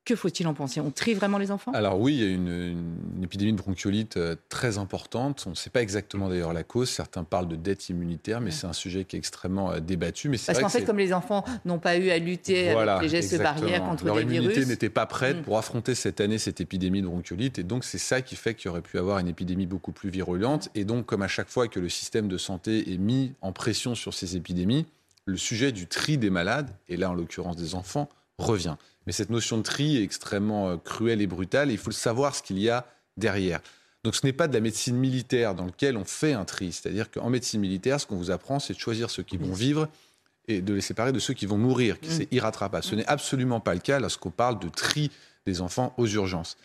Que 0.07 0.17
faut-il 0.17 0.47
en 0.47 0.55
penser? 0.55 0.81
On 0.81 0.91
trie 0.91 1.13
vraiment 1.13 1.37
les 1.37 1.51
enfants? 1.51 1.73
Alors 1.73 2.01
oui, 2.01 2.15
il 2.15 2.21
y 2.21 2.25
a 2.25 2.35
une, 2.35 2.97
épidémie 3.23 3.53
de 3.53 3.59
bronchiolite 3.59 4.17
euh, 4.17 4.35
très 4.49 4.79
importante. 4.79 5.45
On 5.47 5.51
ne 5.51 5.55
sait 5.55 5.69
pas 5.69 5.83
exactement 5.83 6.31
d'ailleurs 6.31 6.55
la 6.55 6.63
cause. 6.63 6.89
Certains 6.89 7.23
parlent 7.23 7.49
de 7.49 7.57
dette 7.57 7.91
immunitaire, 7.91 8.41
mais 8.41 8.51
c'est 8.51 8.67
un 8.67 8.73
sujet 8.73 9.05
qui 9.05 9.17
est 9.17 9.19
extrêmement 9.19 9.73
euh, 9.73 9.81
débattu. 9.81 10.31
Mais 10.31 10.39
Parce 10.39 10.59
qu'en 10.59 10.71
fait, 10.71 10.85
comme 10.85 10.99
les 10.99 11.13
enfants 11.13 11.45
n'ont 11.67 11.79
pas 11.79 11.99
eu 11.99 12.11
à 12.11 12.19
lutter 12.19 12.71
avec 12.71 13.03
les 13.03 13.09
gestes 13.11 13.39
barrières 13.39 13.85
contre 13.85 14.07
Leur 14.07 14.17
les 14.17 14.25
virus... 14.25 14.39
Leur 14.39 14.53
immunité 14.53 14.67
n'était 14.67 14.89
pas 14.89 15.05
prête 15.05 15.39
mm. 15.39 15.43
pour 15.43 15.59
affronter 15.59 15.95
cette 15.95 16.21
année 16.21 16.39
cette 16.39 16.63
épidémie 16.63 17.03
de 17.03 17.07
bronchiolite. 17.07 17.59
Et 17.59 17.63
donc 17.63 17.85
c'est 17.85 17.99
ça 17.99 18.23
qui 18.23 18.37
fait 18.37 18.55
qu'il 18.55 18.67
y 18.67 18.69
aurait 18.71 18.81
pu 18.81 18.99
avoir 18.99 19.19
une 19.19 19.29
épidémie 19.29 19.67
beaucoup 19.67 19.93
plus 19.93 20.09
virulente. 20.09 20.71
Et 20.75 20.85
donc 20.85 21.05
comme 21.05 21.23
à 21.23 21.29
chaque 21.29 21.51
fois 21.51 21.69
que 21.69 21.79
le 21.79 21.91
système 21.91 22.27
de 22.27 22.39
santé 22.39 22.93
est 22.93 22.99
mis 22.99 23.35
en 23.43 23.53
pression 23.53 23.95
sur 23.95 24.15
ces 24.15 24.35
épidémies, 24.35 24.87
le 25.27 25.37
sujet 25.37 25.73
du 25.73 25.87
tri 25.87 26.17
des 26.17 26.31
malades, 26.31 26.71
et 26.89 26.97
là 26.97 27.11
en 27.11 27.15
l'occurrence 27.15 27.57
des 27.57 27.75
enfants, 27.75 28.09
revient. 28.41 28.77
Mais 29.07 29.13
cette 29.13 29.31
notion 29.31 29.59
de 29.59 29.63
tri 29.63 29.97
est 29.97 30.03
extrêmement 30.03 30.71
euh, 30.71 30.77
cruelle 30.77 31.21
et 31.21 31.27
brutale, 31.27 31.71
et 31.71 31.75
il 31.75 31.79
faut 31.79 31.91
savoir 31.91 32.35
ce 32.35 32.43
qu'il 32.43 32.59
y 32.59 32.69
a 32.69 32.87
derrière. 33.17 33.61
Donc 34.05 34.15
ce 34.15 34.25
n'est 34.25 34.33
pas 34.33 34.49
de 34.49 34.55
la 34.55 34.61
médecine 34.61 34.97
militaire 34.97 35.55
dans 35.55 35.67
laquelle 35.67 35.97
on 35.97 36.05
fait 36.05 36.33
un 36.33 36.45
tri. 36.45 36.73
C'est-à-dire 36.73 37.11
qu'en 37.11 37.29
médecine 37.29 37.61
militaire, 37.61 38.01
ce 38.01 38.07
qu'on 38.07 38.17
vous 38.17 38.31
apprend, 38.31 38.59
c'est 38.59 38.73
de 38.73 38.79
choisir 38.79 39.11
ceux 39.11 39.23
qui 39.23 39.37
vont 39.37 39.53
vivre 39.53 39.89
et 40.49 40.63
de 40.63 40.75
les 40.75 40.81
séparer 40.81 41.13
de 41.13 41.19
ceux 41.19 41.35
qui 41.35 41.47
vont 41.47 41.59
mourir. 41.59 41.97
Mm. 41.97 42.07
C'est 42.09 42.33
irrattrapable. 42.33 42.83
Ce 42.83 42.95
n'est 42.95 43.07
absolument 43.07 43.61
pas 43.61 43.75
le 43.75 43.81
cas 43.81 44.01
lorsqu'on 44.01 44.31
parle 44.31 44.59
de 44.59 44.69
tri 44.69 45.11
des 45.47 45.61
enfants 45.61 45.95
aux 45.99 46.07
urgences. 46.07 46.57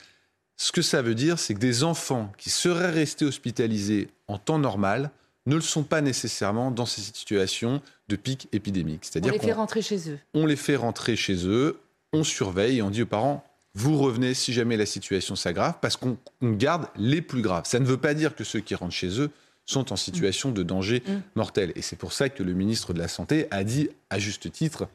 Ce 0.58 0.72
que 0.72 0.82
ça 0.82 1.01
veut 1.01 1.15
dire, 1.15 1.38
c'est 1.38 1.53
que 1.53 1.60
des 1.60 1.84
enfants 1.84 2.32
qui 2.38 2.50
seraient 2.50 2.91
restés 2.91 3.25
hospitalisés 3.25 4.10
en 4.27 4.38
temps 4.38 4.60
normal 4.60 5.12
ne 5.45 5.55
le 5.55 5.61
sont 5.61 5.83
pas 5.83 6.01
nécessairement 6.01 6.71
dans 6.71 6.85
ces 6.85 7.01
situations 7.01 7.81
de 8.07 8.15
pic 8.15 8.47
épidémique. 8.51 9.01
C'est-à-dire 9.03 9.33
on 9.33 9.37
les 9.37 9.41
fait 9.41 9.53
rentrer 9.53 9.81
chez 9.81 10.09
eux. 10.09 10.19
On 10.33 10.45
les 10.45 10.55
fait 10.55 10.75
rentrer 10.75 11.15
chez 11.15 11.47
eux, 11.47 11.79
on 12.13 12.23
surveille 12.23 12.77
et 12.77 12.81
on 12.81 12.89
dit 12.89 13.03
aux 13.03 13.07
parents 13.07 13.45
vous 13.75 13.97
revenez 13.97 14.33
si 14.33 14.53
jamais 14.53 14.77
la 14.77 14.85
situation 14.85 15.35
s'aggrave 15.35 15.75
parce 15.81 15.97
qu'on 15.97 16.17
garde 16.41 16.87
les 16.95 17.21
plus 17.21 17.41
graves. 17.41 17.65
Ça 17.65 17.79
ne 17.79 17.85
veut 17.85 17.97
pas 17.97 18.13
dire 18.13 18.33
que 18.33 18.45
ceux 18.45 18.61
qui 18.61 18.73
rentrent 18.73 18.93
chez 18.93 19.19
eux 19.19 19.29
sont 19.65 19.91
en 19.91 19.97
situation 19.97 20.51
de 20.51 20.63
danger 20.63 21.03
mm. 21.05 21.13
mortel. 21.35 21.73
Et 21.75 21.81
c'est 21.81 21.97
pour 21.97 22.13
ça 22.13 22.29
que 22.29 22.41
le 22.41 22.53
ministre 22.53 22.93
de 22.93 22.99
la 22.99 23.09
Santé 23.09 23.47
a 23.51 23.65
dit, 23.65 23.89
à 24.09 24.17
juste 24.17 24.49
titre, 24.51 24.87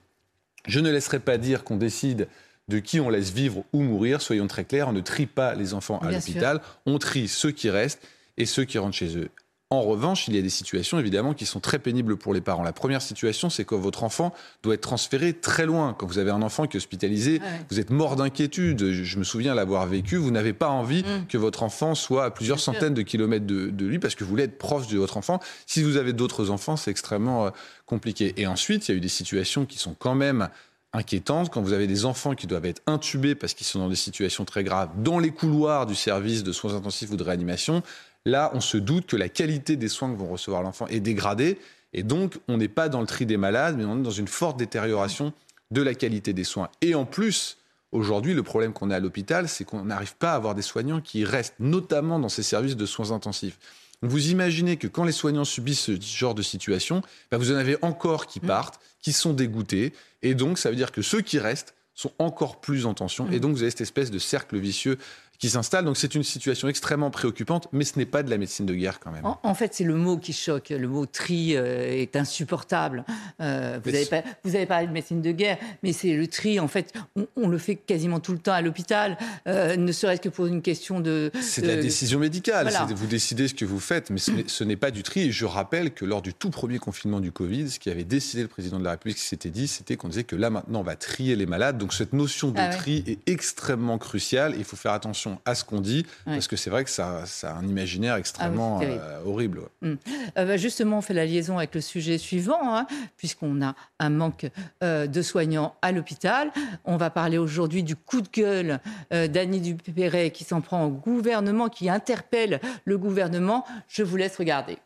je 0.67 0.81
ne 0.81 0.91
laisserai 0.91 1.21
pas 1.21 1.37
dire 1.37 1.63
qu'on 1.63 1.77
décide 1.77 2.27
de 2.69 2.79
qui 2.79 3.01
on 3.01 3.11
laisse 3.11 3.31
vivre 3.31 3.65
ou 3.75 3.83
mourir. 3.83 4.23
Soyons 4.23 4.47
très 4.47 4.65
clairs, 4.65 4.89
on 4.89 4.93
ne 4.93 5.01
trie 5.01 5.27
pas 5.27 5.55
les 5.55 5.75
enfants 5.75 5.99
à 5.99 6.11
l'hôpital, 6.11 6.63
on 6.87 6.99
trie 6.99 7.29
ceux 7.29 7.51
qui 7.51 7.69
restent 7.69 8.07
et 8.39 8.47
ceux 8.47 8.65
qui 8.65 8.79
rentrent 8.79 8.97
chez 8.97 9.19
eux. 9.19 9.29
En 9.73 9.83
revanche, 9.83 10.27
il 10.27 10.35
y 10.35 10.39
a 10.39 10.43
des 10.43 10.51
situations 10.51 10.99
évidemment 10.99 11.33
qui 11.33 11.47
sont 11.47 11.61
très 11.61 11.79
pénibles 11.79 12.17
pour 12.17 12.35
les 12.35 12.41
parents. 12.41 12.65
La 12.65 12.73
première 12.73 13.01
situation, 13.01 13.51
c'est 13.51 13.65
que 13.65 13.77
votre 13.77 14.03
enfant 14.03 14.35
doit 14.65 14.75
être 14.75 14.81
transféré 14.81 15.33
très 15.33 15.65
loin. 15.65 15.95
Quand 15.97 16.09
vous 16.09 16.19
avez 16.19 16.33
un 16.33 16.43
enfant 16.43 16.67
qui 16.67 16.77
est 16.77 16.79
hospitalisé, 16.79 17.41
vous 17.71 17.79
êtes 17.79 17.91
mort 17.91 18.17
d'inquiétude. 18.17 18.91
Je 18.91 19.19
me 19.19 19.23
souviens 19.23 19.55
l'avoir 19.55 19.87
vécu. 19.87 20.17
Vous 20.17 20.33
n'avez 20.33 20.55
pas 20.55 20.71
envie 20.71 21.05
mm. 21.05 21.27
que 21.29 21.39
votre 21.39 21.63
enfant 21.63 21.95
soit 21.95 22.25
à 22.25 22.31
plusieurs 22.33 22.59
centaines 22.59 22.95
de 22.95 23.03
kilomètres 23.03 23.47
de, 23.47 23.85
lui 23.87 24.01
parce 24.01 24.17
que 24.17 24.25
vous 24.25 24.31
voulez 24.31 24.43
être 24.43 24.59
proche 24.59 24.89
de 24.89 24.99
votre 24.99 25.17
enfant. 25.17 25.39
Si 25.67 25.85
vous 25.85 25.97
avez 25.97 26.13
d'autres 26.13 26.51
enfants, 26.51 26.77
c'est 26.77 26.91
extrêmement 26.91 27.47
euh, 27.47 27.51
compliqué. 27.87 28.35
Et 28.39 28.49
ensuite, 28.49 28.89
il 28.89 28.91
y 28.91 28.95
a 28.95 28.97
eu 28.97 29.01
des 29.01 29.09
situations 29.09 29.67
qui 29.67 29.79
sont 29.79 29.95
quand 29.97 30.17
même 30.17 30.49
inquiétantes 30.93 31.51
quand 31.51 31.63
vous 31.63 31.73
avez 31.73 31.87
des 31.87 32.05
enfants 32.05 32.35
qui 32.35 32.49
doivent 32.49 32.67
être 32.67 32.83
intubés 32.87 33.37
parce 33.37 33.55
qu'ils 33.55 33.67
sont 33.67 33.79
dans 33.79 33.89
des 33.89 33.95
situations 33.95 34.45
très 34.45 34.65
graves 34.65 34.91
dans 34.97 35.21
les 35.21 35.31
couloirs 35.31 35.87
du 35.87 35.95
service 35.95 36.43
de 36.43 36.51
soins 36.51 36.75
intensifs 36.75 37.11
ou 37.13 37.17
de 37.17 37.23
réanimation 37.23 37.85
Là, 38.27 38.51
on 38.55 38.61
se 38.61 38.77
doute 38.77 39.07
que 39.07 39.17
la 39.17 39.29
qualité 39.29 39.77
des 39.77 39.89
soins 39.89 40.13
que 40.13 40.19
vont 40.19 40.29
recevoir 40.29 40.63
l'enfant 40.63 40.87
est 40.89 41.01
dégradée. 41.01 41.59
Et 41.93 42.03
donc, 42.03 42.39
on 42.49 42.59
n'est 42.59 42.69
pas 42.69 42.89
dans 42.89 43.01
le 43.01 43.07
tri 43.07 43.27
des 43.27 43.37
malades, 43.37 43.77
mais 43.77 43.85
on 43.85 43.99
est 43.99 44.03
dans 44.03 44.11
une 44.11 44.29
forte 44.29 44.59
détérioration 44.59 45.33
de 45.71 45.83
la 45.83 45.95
qualité 45.95 46.33
des 46.33 46.45
soins. 46.45 46.69
Et 46.83 46.95
en 46.95 47.05
plus, 47.05 47.59
aujourd'hui, 47.93 48.35
le 48.35 48.43
problème 48.43 48.73
qu'on 48.73 48.91
a 48.91 48.97
à 48.97 49.01
l'hôpital, 49.01 49.49
c'est 49.49 49.65
qu'on 49.65 49.85
n'arrive 49.85 50.17
pas 50.17 50.33
à 50.33 50.37
avoir 50.37 50.55
des 50.55 50.63
soignants 50.63 51.01
qui 51.01 51.25
restent, 51.25 51.55
notamment 51.59 52.19
dans 52.19 52.29
ces 52.29 52.43
services 52.43 52.77
de 52.77 52.87
soins 52.87 53.13
intensifs. 53.13 53.59
Vous 54.03 54.31
imaginez 54.31 54.77
que 54.77 54.87
quand 54.87 55.05
les 55.05 55.13
soignants 55.13 55.45
subissent 55.45 55.81
ce 55.81 56.01
genre 56.01 56.35
de 56.35 56.43
situation, 56.43 57.03
bah, 57.31 57.37
vous 57.37 57.53
en 57.53 57.57
avez 57.57 57.77
encore 57.83 58.27
qui 58.27 58.41
mmh. 58.41 58.47
partent, 58.47 58.81
qui 59.03 59.13
sont 59.13 59.33
dégoûtés. 59.33 59.93
Et 60.23 60.35
donc, 60.35 60.59
ça 60.59 60.71
veut 60.71 60.77
dire 60.77 60.93
que 60.93 61.03
ceux 61.03 61.21
qui 61.21 61.39
restent 61.39 61.75
sont 61.95 62.13
encore 62.19 62.61
plus 62.61 62.87
en 62.87 62.95
tension. 62.95 63.31
Et 63.31 63.37
mmh. 63.37 63.41
donc, 63.41 63.53
vous 63.57 63.63
avez 63.63 63.71
cette 63.71 63.83
espèce 63.83 64.11
de 64.11 64.19
cercle 64.19 64.59
vicieux 64.59 64.99
qui 65.41 65.49
s'installe. 65.49 65.87
Donc 65.87 65.97
c'est 65.97 66.15
une 66.15 66.23
situation 66.23 66.69
extrêmement 66.69 67.11
préoccupante, 67.11 67.67
mais 67.73 67.85
ce 67.85 67.99
n'est 67.99 68.07
pas 68.07 68.23
de 68.23 68.31
la 68.31 68.37
médecine 68.37 68.67
de 68.67 68.75
guerre 68.75 69.01
quand 69.01 69.11
même. 69.11 69.25
En, 69.43 69.55
fait, 69.55 69.75
c'est 69.75 69.85
le 69.85 69.95
mot 69.95 70.19
qui 70.19 70.33
choque. 70.33 70.69
Le 70.69 70.87
mot 70.87 71.07
tri 71.07 71.57
euh, 71.57 71.91
est 71.91 72.15
insupportable. 72.15 73.05
Euh, 73.41 73.81
vous, 73.83 73.89
avez 73.89 74.05
pas, 74.05 74.23
vous, 74.45 74.55
avez 74.55 74.67
parlé 74.67 74.87
de 74.87 74.93
médecine 74.93 75.23
de 75.23 75.33
guerre, 75.33 75.57
mais 75.83 75.93
c'est 75.93 76.13
le 76.13 76.27
tri. 76.27 76.61
En 76.61 76.69
fait, 76.69 76.93
on, 77.37 77.49
le 77.49 77.57
fait 77.57 77.77
quasiment 77.77 78.21
tout 78.21 78.33
le 78.33 78.39
temps 78.39 78.53
à 78.53 78.61
l'hôpital, 78.61 79.17
euh, 79.49 79.77
ne 79.77 79.91
serait-ce 79.93 80.21
que 80.21 80.29
pour 80.29 80.45
une 80.45 80.61
question 80.61 81.01
de. 81.01 81.33
C'est 81.41 81.63
de, 81.63 81.69
la 81.69 81.77
décision 81.77 82.19
médicale. 82.19 82.71
Vous 82.95 83.07
décidez 83.07 83.49
ce 83.49 83.55
que 83.55 83.65
vous 83.65 83.81
faites, 83.81 84.11
mais 84.11 84.19
ce 84.19 84.65
n'est 84.65 84.77
pas 84.77 84.91
du 84.91 85.03
tri. 85.03 85.21
Et 85.21 85.33
je 85.33 85.47
rappelle 85.47 85.93
que 85.93 86.05
lors 86.05 86.21
du 86.21 86.35
tout 86.35 86.51
premier 86.51 86.79
confinement 86.79 87.21
du 87.21 87.33
Covid, 87.33 87.71
ce 87.71 87.79
qui 87.79 87.89
avait 87.89 88.05
décidé 88.05 88.43
le 88.43 88.49
président 88.49 88.79
de 88.79 88.85
la 88.85 88.91
République, 88.91 89.17
ce 89.17 89.23
qui 89.23 89.29
s'était 89.29 89.51
dit, 89.51 89.69
c'était 89.69 89.97
qu'on 89.97 90.09
disait 90.09 90.25
que 90.25 90.37
là 90.37 90.51
maintenant, 90.51 90.81
on 90.81 90.85
va 90.85 90.97
trier 90.97 91.35
les 91.35 91.47
malades. 91.47 91.79
Donc 91.79 91.95
cette 91.95 92.13
notion 92.13 92.51
de 92.51 92.59
ah 92.59 92.69
tri 92.69 93.03
est 93.07 93.27
extrêmement 93.27 93.97
cruciale. 93.97 94.55
Il 94.59 94.65
faut 94.65 94.77
faire 94.77 94.93
attention 94.93 95.30
à 95.45 95.55
ce 95.55 95.65
qu'on 95.65 95.81
dit, 95.81 96.07
parce 96.25 96.49
que 96.49 96.57
c'est 96.57 96.71
vrai 96.71 96.85
que 96.85 96.91
ça, 96.91 97.27
ça, 97.27 97.53
a 97.53 97.55
un 97.55 97.67
imaginaire 97.67 98.17
extrêmement 98.17 98.81
ah 98.81 98.85
euh, 98.85 99.23
horrible. 99.25 99.63
Hum. 99.83 99.97
Euh, 100.39 100.45
bah, 100.45 100.57
justement, 100.57 100.99
on 100.99 101.01
fait 101.01 101.15
la 101.15 101.27
liaison 101.27 101.59
avec 101.59 101.75
le 101.75 101.81
sujet 101.81 102.19
suivant, 102.19 102.77
hein, 102.77 102.87
puisqu'on 103.17 103.63
a 103.63 103.75
un 103.99 104.11
manque 104.11 104.47
euh, 104.83 105.07
de 105.07 105.23
soignants 105.23 105.75
à 105.83 105.93
l'hôpital. 105.93 106.53
On 106.85 106.97
va 106.97 107.11
parler 107.11 107.39
aujourd'hui 107.39 107.83
du 107.83 107.97
coup 107.97 108.21
de 108.21 108.29
gueule 108.29 108.81
d'Annie 109.11 109.61
Dupéret 109.61 110.31
qui 110.31 110.45
s'en 110.45 110.61
prend 110.61 110.85
au 110.85 110.91
gouvernement, 110.91 111.69
qui 111.69 111.89
interpelle 111.89 112.61
le 112.85 112.99
gouvernement. 112.99 113.65
Je 113.89 114.03
vous 114.03 114.17
laisse 114.17 114.37
regarder. 114.37 114.79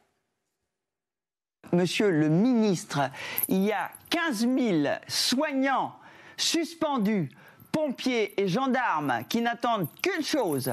Monsieur 1.72 2.11
le 2.11 2.28
ministre, 2.28 3.00
il 3.48 3.64
y 3.64 3.72
a 3.72 3.90
15 4.11 4.40
000 4.40 4.94
soignants 5.09 5.94
suspendus 6.37 7.30
pompiers 7.74 8.40
et 8.40 8.46
gendarmes 8.46 9.24
qui 9.28 9.40
n'attendent 9.42 9.88
qu'une 10.00 10.24
chose, 10.24 10.72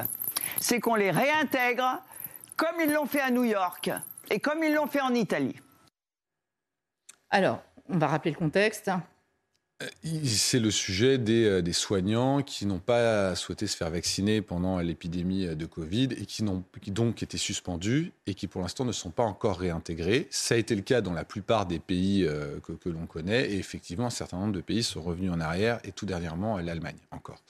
c'est 0.59 0.79
qu'on 0.79 0.93
les 0.93 1.09
réintègre 1.09 1.99
comme 2.55 2.79
ils 2.79 2.93
l'ont 2.93 3.07
fait 3.07 3.21
à 3.21 3.31
New 3.31 3.43
York 3.43 3.89
et 4.29 4.39
comme 4.39 4.63
ils 4.63 4.73
l'ont 4.73 4.85
fait 4.85 5.01
en 5.01 5.15
Italie. 5.15 5.59
Alors, 7.31 7.63
on 7.89 7.97
va 7.97 8.05
rappeler 8.05 8.31
le 8.31 8.37
contexte. 8.37 8.91
Euh, 9.81 10.19
c'est 10.25 10.59
le 10.59 10.71
sujet 10.71 11.19
euh, 11.29 11.61
des, 11.61 11.73
soignants 11.73 12.41
qui 12.41 12.65
n'ont 12.65 12.79
pas 12.79 13.35
souhaité 13.35 13.67
se 13.67 13.75
faire 13.75 13.89
vacciner 13.89 14.41
pendant 14.41 14.79
l'épidémie 14.79 15.55
de 15.55 15.65
Covid 15.65 16.09
et 16.17 16.25
qui, 16.25 16.43
ont, 16.43 16.63
qui 16.81 16.91
donc 16.91 17.23
été 17.23 17.37
suspendus 17.37 18.11
et 18.27 18.33
qui 18.33 18.47
pour 18.47 18.61
l'instant 18.61 18.85
ne 18.85 18.91
sont 18.91 19.11
pas 19.11 19.23
encore 19.23 19.59
réintégrés. 19.59 20.27
Ça 20.29 20.55
a 20.55 20.57
été 20.57 20.75
le 20.75 20.81
cas 20.81 21.01
dans 21.01 21.13
la 21.13 21.25
plupart 21.25 21.65
des 21.65 21.79
pays 21.79 22.25
euh, 22.25 22.59
que, 22.59 22.89
l'on 22.89 23.05
connaît 23.05 23.51
et 23.51 23.57
effectivement 23.57 24.07
un 24.07 24.11
certain 24.11 24.37
nombre 24.37 24.53
de 24.53 24.61
pays 24.61 24.83
sont 24.83 25.01
revenus 25.01 25.31
en 25.31 25.39
arrière 25.39 25.79
et 25.83 25.91
tout 25.91 26.05
dernièrement 26.05 26.57
l'Allemagne 26.57 26.97
encore. 27.11 27.41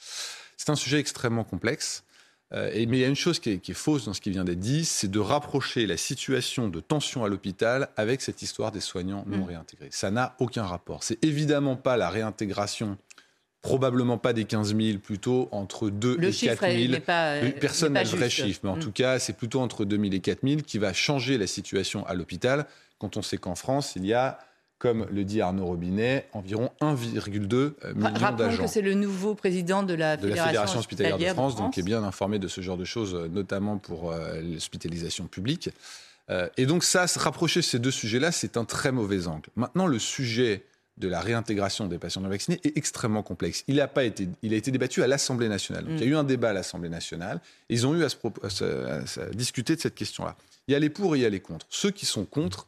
C'est 0.56 0.70
un 0.70 0.76
sujet 0.76 0.98
extrêmement 0.98 1.44
complexe. 1.44 2.04
Mais 2.52 2.84
il 2.84 2.96
y 2.96 3.04
a 3.04 3.08
une 3.08 3.16
chose 3.16 3.38
qui 3.38 3.50
est, 3.50 3.72
fausse 3.72 4.04
dans 4.04 4.12
ce 4.12 4.20
qui 4.20 4.30
vient 4.30 4.44
d'être 4.44 4.60
dit, 4.60 4.84
c'est 4.84 5.10
de 5.10 5.18
rapprocher 5.18 5.86
la 5.86 5.96
situation 5.96 6.68
de 6.68 6.80
tension 6.80 7.24
à 7.24 7.28
l'hôpital 7.28 7.88
avec 7.96 8.20
cette 8.20 8.42
histoire 8.42 8.72
des 8.72 8.80
soignants 8.80 9.24
non 9.26 9.38
mm. 9.38 9.44
réintégrés. 9.44 9.88
Ça 9.90 10.10
n'a 10.10 10.36
aucun 10.38 10.64
rapport. 10.64 11.02
C'est 11.02 11.22
évidemment 11.24 11.76
pas 11.76 11.96
la 11.96 12.10
réintégration 12.10 12.98
probablement 13.62 14.18
pas 14.18 14.32
des 14.32 14.44
15 14.44 14.76
000, 14.76 14.98
plutôt 14.98 15.48
entre 15.52 15.88
2 15.88 16.18
et 16.20 16.32
4 16.32 16.68
000. 16.68 17.00
Pas, 17.00 17.40
Personne 17.60 17.92
n'a 17.92 18.02
le 18.02 18.08
vrai 18.08 18.28
chiffre, 18.28 18.60
mais 18.64 18.70
en 18.70 18.76
mm. 18.76 18.80
tout 18.80 18.90
cas, 18.90 19.18
c'est 19.20 19.34
plutôt 19.34 19.60
entre 19.60 19.84
2 19.84 19.96
000 19.96 20.12
et 20.12 20.20
4 20.20 20.40
000 20.42 20.62
qui 20.62 20.78
va 20.78 20.92
changer 20.92 21.38
la 21.38 21.46
situation 21.46 22.04
à 22.06 22.14
l'hôpital 22.14 22.66
quand 22.98 23.16
on 23.16 23.22
sait 23.22 23.38
qu'en 23.38 23.54
France, 23.54 23.94
il 23.96 24.04
y 24.04 24.12
a 24.12 24.38
comme 24.82 25.06
le 25.12 25.22
dit 25.22 25.40
Arnaud 25.40 25.66
Robinet, 25.66 26.26
environ 26.32 26.72
1,2 26.80 27.30
million 27.30 27.46
d'agents. 27.46 28.18
Rappelons 28.18 28.56
que 28.56 28.66
c'est 28.66 28.82
le 28.82 28.94
nouveau 28.94 29.36
président 29.36 29.84
de 29.84 29.94
la 29.94 30.18
Fédération, 30.18 30.80
hospitalière, 30.80 31.16
de, 31.16 31.34
France, 31.34 31.54
donc 31.54 31.74
qui 31.74 31.80
est 31.80 31.84
bien 31.84 32.02
informé 32.02 32.40
de 32.40 32.48
ce 32.48 32.60
genre 32.62 32.76
de 32.76 32.84
choses, 32.84 33.14
notamment 33.30 33.78
pour 33.78 34.10
euh, 34.10 34.40
l'hospitalisation 34.40 35.28
publique. 35.28 35.70
Euh, 36.30 36.48
et 36.56 36.66
donc 36.66 36.82
ça, 36.82 37.06
se 37.06 37.20
rapprocher 37.20 37.62
ces 37.62 37.78
deux 37.78 37.92
sujets-là, 37.92 38.32
c'est 38.32 38.56
un 38.56 38.64
très 38.64 38.90
mauvais 38.90 39.28
angle. 39.28 39.50
Maintenant, 39.54 39.86
le 39.86 40.00
sujet 40.00 40.64
de 40.96 41.06
la 41.06 41.20
réintégration 41.20 41.86
des 41.86 41.98
patients 41.98 42.20
non 42.20 42.28
vaccinés 42.28 42.58
est 42.64 42.76
extrêmement 42.76 43.22
complexe. 43.22 43.62
Il 43.68 43.80
a, 43.80 43.86
pas 43.86 44.02
été, 44.02 44.28
il 44.42 44.52
a 44.52 44.56
été 44.56 44.72
débattu 44.72 45.04
à 45.04 45.06
l'Assemblée 45.06 45.48
nationale. 45.48 45.84
Donc, 45.84 45.94
Il 46.00 46.00
y 46.00 46.08
a 46.08 46.10
eu 46.10 46.16
un 46.16 46.24
débat 46.24 46.50
à 46.50 46.52
l'Assemblée 46.54 46.88
nationale. 46.88 47.40
Ils 47.68 47.86
ont 47.86 47.94
eu 47.94 48.02
à, 48.02 48.08
se, 48.08 49.30
discuter 49.32 49.76
de 49.76 49.80
cette 49.80 49.94
question-là. 49.94 50.34
Il 50.66 50.72
y 50.72 50.74
a 50.74 50.80
les 50.80 50.90
pour 50.90 51.14
et 51.14 51.20
il 51.20 51.22
y 51.22 51.24
a 51.26 51.30
les 51.30 51.38
contre. 51.38 51.66
Ceux 51.70 51.92
qui 51.92 52.04
sont 52.04 52.24
contre, 52.24 52.66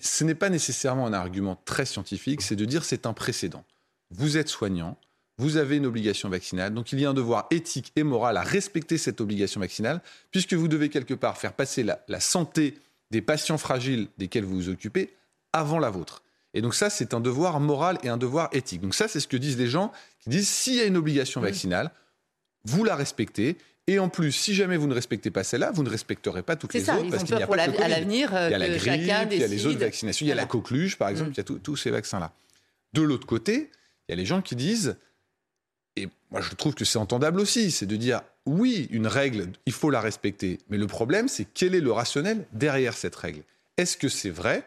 ce 0.00 0.24
n'est 0.24 0.34
pas 0.34 0.48
nécessairement 0.48 1.06
un 1.06 1.12
argument 1.12 1.60
très 1.64 1.86
scientifique, 1.86 2.42
c'est 2.42 2.56
de 2.56 2.64
dire 2.64 2.84
c'est 2.84 3.06
un 3.06 3.12
précédent. 3.12 3.64
Vous 4.10 4.36
êtes 4.36 4.48
soignant, 4.48 4.98
vous 5.38 5.56
avez 5.56 5.76
une 5.76 5.86
obligation 5.86 6.28
vaccinale, 6.28 6.74
donc 6.74 6.92
il 6.92 7.00
y 7.00 7.06
a 7.06 7.10
un 7.10 7.14
devoir 7.14 7.46
éthique 7.50 7.92
et 7.96 8.02
moral 8.02 8.36
à 8.36 8.42
respecter 8.42 8.98
cette 8.98 9.20
obligation 9.20 9.60
vaccinale, 9.60 10.00
puisque 10.30 10.54
vous 10.54 10.68
devez 10.68 10.88
quelque 10.88 11.14
part 11.14 11.38
faire 11.38 11.54
passer 11.54 11.82
la, 11.82 12.20
santé 12.20 12.78
des 13.10 13.22
patients 13.22 13.58
fragiles 13.58 14.08
desquels 14.18 14.44
vous 14.44 14.54
vous 14.54 14.68
occupez 14.68 15.14
avant 15.52 15.78
la 15.78 15.90
vôtre. 15.90 16.22
Et 16.54 16.60
donc 16.60 16.74
ça, 16.74 16.90
c'est 16.90 17.14
un 17.14 17.20
devoir 17.20 17.60
moral 17.60 17.98
et 18.02 18.08
un 18.08 18.18
devoir 18.18 18.50
éthique. 18.52 18.82
Donc 18.82 18.94
ça, 18.94 19.08
c'est 19.08 19.20
ce 19.20 19.28
que 19.28 19.38
disent 19.38 19.58
les 19.58 19.68
gens 19.68 19.90
qui 20.20 20.28
disent 20.28 20.48
s'il 20.48 20.74
y 20.74 20.80
a 20.80 20.84
une 20.84 20.96
obligation 20.98 21.40
Mmh. 21.40 21.44
vaccinale, 21.44 21.90
vous 22.64 22.84
la 22.84 22.94
respectez. 22.94 23.56
Et 23.88 23.98
en 23.98 24.08
plus, 24.08 24.30
si 24.30 24.54
jamais 24.54 24.76
vous 24.76 24.86
ne 24.86 24.94
respectez 24.94 25.30
pas 25.30 25.42
celle-là, 25.42 25.72
vous 25.72 25.82
ne 25.82 25.90
respecterez 25.90 26.42
pas 26.42 26.54
toutes 26.54 26.72
les 26.72 26.84
ça, 26.84 26.96
autres 26.96 27.10
parce 27.10 27.24
qu'il 27.24 27.34
n'y 27.34 27.40
peur 27.44 27.52
a 27.52 27.66
pas 27.66 27.72
que 27.72 27.82
à 27.82 27.88
l'avenir 27.88 28.34
euh, 28.34 28.48
Il 28.48 28.52
y 28.52 28.54
a 28.54 28.58
la 28.58 28.68
grippe, 28.68 29.32
il 29.32 29.38
y 29.38 29.44
a 29.44 29.48
les 29.48 29.66
autres 29.66 29.80
vaccinations, 29.80 30.24
il 30.24 30.28
y 30.28 30.32
a 30.32 30.36
la 30.36 30.46
coqueluche, 30.46 30.96
par 30.96 31.08
exemple, 31.08 31.32
il 31.32 31.36
y 31.36 31.40
a 31.40 31.44
tous 31.44 31.76
ces 31.76 31.90
vaccins-là. 31.90 32.32
De 32.92 33.02
l'autre 33.02 33.26
côté, 33.26 33.70
il 34.08 34.12
y 34.12 34.14
a 34.14 34.16
les 34.16 34.26
gens 34.26 34.40
qui 34.40 34.54
disent, 34.54 34.96
et 35.96 36.08
moi 36.30 36.40
je 36.40 36.54
trouve 36.54 36.74
que 36.74 36.84
c'est 36.84 36.98
entendable 36.98 37.40
aussi, 37.40 37.72
c'est 37.72 37.86
de 37.86 37.96
dire 37.96 38.22
oui, 38.46 38.88
une 38.90 39.06
règle, 39.06 39.48
il 39.66 39.72
faut 39.72 39.90
la 39.90 40.00
respecter. 40.00 40.58
Mais 40.68 40.78
le 40.78 40.86
problème, 40.86 41.28
c'est 41.28 41.46
quel 41.52 41.74
est 41.74 41.80
le 41.80 41.92
rationnel 41.92 42.46
derrière 42.52 42.96
cette 42.96 43.16
règle? 43.16 43.42
Est-ce 43.76 43.96
que 43.96 44.08
c'est 44.08 44.30
vrai 44.30 44.64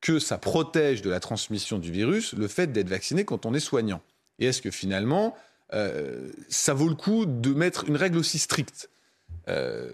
que 0.00 0.18
ça 0.18 0.38
protège 0.38 1.02
de 1.02 1.10
la 1.10 1.20
transmission 1.20 1.78
du 1.78 1.92
virus 1.92 2.32
le 2.32 2.48
fait 2.48 2.72
d'être 2.72 2.88
vacciné 2.88 3.24
quand 3.24 3.46
on 3.46 3.54
est 3.54 3.60
soignant? 3.60 4.02
Et 4.38 4.46
est-ce 4.46 4.62
que 4.62 4.70
finalement, 4.70 5.36
ça 6.48 6.74
vaut 6.74 6.88
le 6.88 6.94
coup 6.94 7.26
de 7.26 7.50
mettre 7.54 7.84
une 7.88 7.96
règle 7.96 8.18
aussi 8.18 8.38
stricte 8.38 8.88
Euh, 9.48 9.90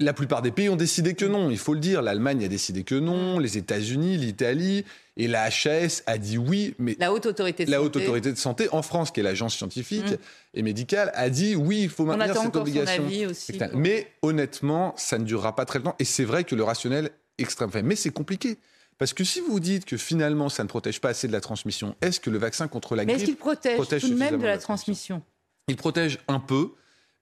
la 0.00 0.12
plupart 0.12 0.42
des 0.42 0.50
pays 0.50 0.68
ont 0.68 0.74
décidé 0.74 1.14
que 1.14 1.24
non, 1.24 1.48
il 1.50 1.58
faut 1.58 1.72
le 1.74 1.78
dire. 1.78 2.02
L'Allemagne 2.02 2.44
a 2.44 2.48
décidé 2.48 2.82
que 2.82 2.96
non, 2.96 3.38
les 3.38 3.56
États-Unis, 3.56 4.16
l'Italie, 4.16 4.84
et 5.16 5.28
la 5.28 5.44
HAS 5.44 6.02
a 6.06 6.18
dit 6.18 6.36
oui, 6.36 6.74
mais 6.80 6.96
La 6.98 7.12
haute 7.12 7.26
autorité 7.26 7.64
de 7.64 7.70
la 7.70 7.76
santé. 7.76 7.86
haute 7.86 7.96
autorité 8.02 8.32
de 8.32 8.36
santé 8.36 8.68
en 8.72 8.82
France, 8.82 9.12
qui 9.12 9.20
est 9.20 9.22
l'agence 9.22 9.54
scientifique 9.54 10.10
Mm. 10.10 10.16
et 10.54 10.62
médicale, 10.62 11.12
a 11.14 11.30
dit 11.30 11.54
oui, 11.54 11.82
il 11.82 11.88
faut 11.88 12.04
maintenir 12.04 12.34
cette 12.36 12.56
obligation. 12.56 13.06
aussi. 13.30 13.52
Mais 13.74 14.08
honnêtement, 14.22 14.94
ça 14.96 15.18
ne 15.18 15.24
durera 15.24 15.54
pas 15.54 15.64
très 15.64 15.78
longtemps. 15.78 15.94
Et 16.00 16.04
c'est 16.04 16.24
vrai 16.24 16.42
que 16.42 16.56
le 16.56 16.64
rationnel 16.64 17.10
extrême. 17.38 17.68
Enfin, 17.68 17.82
mais 17.82 17.94
c'est 17.94 18.10
compliqué. 18.10 18.58
Parce 18.98 19.12
que 19.12 19.24
si 19.24 19.40
vous 19.40 19.60
dites 19.60 19.84
que 19.84 19.96
finalement 19.96 20.48
ça 20.48 20.62
ne 20.62 20.68
protège 20.68 21.00
pas 21.00 21.10
assez 21.10 21.26
de 21.26 21.32
la 21.32 21.40
transmission, 21.40 21.96
est-ce 22.00 22.20
que 22.20 22.30
le 22.30 22.38
vaccin 22.38 22.68
contre 22.68 22.94
la 22.96 23.04
Mais 23.04 23.14
grippe 23.14 23.26
qu'il 23.26 23.36
protège, 23.36 23.76
protège 23.76 24.02
tout 24.02 24.10
de 24.10 24.14
même 24.14 24.38
de 24.38 24.44
la 24.44 24.52
la 24.52 24.58
transmission 24.58 25.22
il 25.68 25.76
protège 25.76 26.18
un 26.28 26.40
peu, 26.40 26.72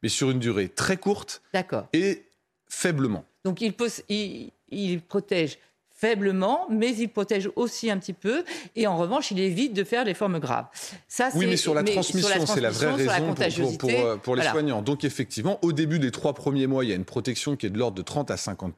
mais 0.03 0.09
sur 0.09 0.31
une 0.31 0.39
durée 0.41 0.69
très 0.69 0.97
courte 0.97 1.43
D'accord. 1.55 1.87
et 1.93 2.25
faiblement. 2.69 3.25
Donc 3.45 3.61
il, 3.61 3.73
pose- 3.73 4.03
il, 4.09 4.51
il 4.71 5.01
protège 5.01 5.59
faiblement, 5.91 6.67
mais 6.69 6.93
il 6.97 7.09
protège 7.09 7.49
aussi 7.55 7.89
un 7.89 7.99
petit 7.99 8.13
peu. 8.13 8.43
Et 8.75 8.89
en 8.89 8.97
revanche, 8.97 9.31
il 9.31 9.39
évite 9.39 9.73
de 9.75 9.85
faire 9.85 10.05
les 10.05 10.15
formes 10.15 10.41
graves. 10.41 10.67
Ça, 11.07 11.29
Oui, 11.35 11.43
c'est- 11.43 11.47
mais 11.47 11.57
sur 11.57 11.75
la 11.75 11.85
transmission, 11.85 12.45
c'est 12.47 12.61
la 12.61 12.71
vraie 12.71 12.87
la 12.87 12.95
raison 12.97 13.07
pour- 13.07 13.07
pour, 13.07 13.17
pour, 13.19 13.27
contagiosité. 13.29 14.03
pour 14.25 14.35
les 14.35 14.41
Voilà. 14.43 14.51
soignants. 14.51 14.83
Donc 14.83 15.05
effectivement, 15.05 15.61
au 15.63 15.71
début 15.73 16.01
des 16.01 16.11
trois 16.11 16.35
premiers 16.35 16.67
mois, 16.67 16.85
il 16.85 16.89
y 16.91 16.93
a 16.93 16.97
une 16.97 17.05
protection 17.05 17.55
qui 17.55 17.67
est 17.67 17.71
de 17.71 17.79
l'ordre 17.79 17.97
de 17.97 18.03
30 18.03 18.33
à 18.33 18.37
50 18.37 18.75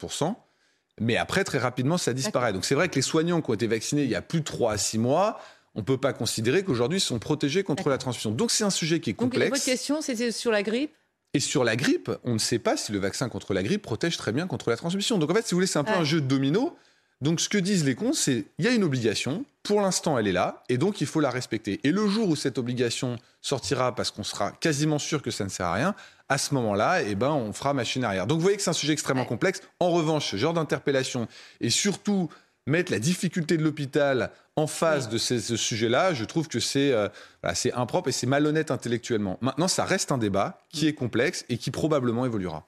mais 1.00 1.16
après, 1.16 1.44
très 1.44 1.59
rapidement, 1.59 1.98
ça 1.98 2.12
disparaît. 2.12 2.52
Donc 2.52 2.64
c'est 2.64 2.74
vrai 2.74 2.88
que 2.88 2.94
les 2.96 3.02
soignants 3.02 3.40
qui 3.42 3.50
ont 3.50 3.54
été 3.54 3.66
vaccinés 3.66 4.04
il 4.04 4.11
y 4.11 4.14
a 4.14 4.22
plus 4.22 4.40
de 4.40 4.44
3 4.44 4.72
à 4.72 4.78
6 4.78 4.98
mois, 4.98 5.40
on 5.74 5.80
ne 5.80 5.85
peut 5.85 5.98
pas 5.98 6.12
considérer 6.12 6.62
qu'aujourd'hui 6.62 6.98
ils 6.98 7.02
sont 7.02 7.18
protégés 7.18 7.64
contre 7.64 7.88
la 7.88 7.98
transmission. 7.98 8.30
Donc 8.30 8.50
c'est 8.50 8.64
un 8.64 8.70
sujet 8.70 9.00
qui 9.00 9.11
est 9.11 9.12
Donc 9.14 9.33
votre 9.35 9.44
complexe. 9.44 9.64
question, 9.64 10.00
c'était 10.02 10.30
sur 10.33 10.52
la 10.52 10.62
grippe? 10.62 10.92
Et 11.37 11.40
sur 11.40 11.64
la 11.64 11.74
grippe, 11.74 12.12
on 12.22 12.35
ne 12.35 12.38
sait 12.38 12.61
pas 12.61 12.76
si 12.76 12.92
le 12.92 12.98
vaccin 13.00 13.28
contre 13.28 13.54
la 13.54 13.64
grippe 13.64 13.83
protège 13.83 14.16
très 14.16 14.30
bien 14.30 14.46
contre 14.46 14.70
la 14.70 14.76
transmission. 14.76 15.18
Donc 15.18 15.30
en 15.30 15.35
fait, 15.35 15.44
si 15.44 15.50
vous 15.50 15.57
voulez, 15.57 15.66
c'est 15.66 15.80
un 15.80 15.85
peu 15.85 15.90
Ouais. 15.90 15.98
un 15.98 16.04
jeu 16.04 16.20
de 16.20 16.26
domino. 16.28 16.76
Donc 17.20 17.40
ce 17.40 17.48
que 17.48 17.59
disent 17.59 17.85
les 17.85 17.94
cons, 17.96 18.12
c'est 18.12 18.44
il 18.59 18.64
y 18.64 18.68
a 18.68 18.72
une 18.72 18.85
obligation, 18.85 19.44
pour 19.64 19.80
l'instant 19.80 20.16
elle 20.18 20.28
est 20.28 20.33
là, 20.33 20.62
et 20.68 20.78
donc 20.78 21.00
il 21.00 21.07
faut 21.09 21.20
la 21.20 21.30
respecter. 21.30 21.80
Et 21.83 21.90
le 21.90 22.07
jour 22.07 22.28
où 22.28 22.37
cette 22.37 22.59
obligation 22.59 23.16
sortira, 23.40 23.94
parce 23.94 24.11
qu'on 24.12 24.22
sera 24.24 24.52
quasiment 24.52 24.98
sûr 24.98 25.22
que 25.22 25.30
ça 25.33 25.42
ne 25.44 25.48
sert 25.48 25.66
à 25.66 25.72
rien, 25.74 25.94
à 26.28 26.38
ce 26.38 26.54
moment-là, 26.54 27.02
eh 27.02 27.14
ben, 27.14 27.30
on 27.30 27.52
fera 27.52 27.74
machine 27.74 28.02
arrière. 28.04 28.26
Donc 28.26 28.38
vous 28.38 28.42
voyez 28.42 28.56
que 28.56 28.62
c'est 28.62 28.70
un 28.70 28.74
sujet 28.74 28.92
extrêmement 28.94 29.24
complexe. 29.26 29.60
En 29.80 29.90
revanche, 29.90 30.30
ce 30.30 30.37
genre 30.37 30.54
d'interpellation, 30.54 31.28
et 31.60 31.70
surtout 31.70 32.30
mettre 32.66 32.90
la 32.92 32.98
difficulté 32.98 33.58
de 33.58 33.62
l'hôpital 33.62 34.30
en 34.56 34.66
face 34.66 35.10
de 35.10 35.18
ces- 35.18 35.40
ce 35.40 35.56
sujet-là, 35.56 36.14
je 36.14 36.24
trouve 36.24 36.48
que 36.48 36.60
c'est 36.60 36.92
euh, 36.92 37.08
voilà, 37.42 37.56
impropre 37.74 38.08
et 38.08 38.12
c'est 38.12 38.26
malhonnête 38.26 38.70
intellectuellement. 38.70 39.37
Maintenant, 39.42 39.68
ça 39.68 39.84
reste 39.84 40.12
un 40.12 40.18
débat 40.18 40.60
qui 40.70 40.87
est 40.87 40.94
complexe 40.94 41.44
et 41.50 41.58
qui 41.58 41.70
probablement 41.70 42.24
évoluera. 42.24 42.66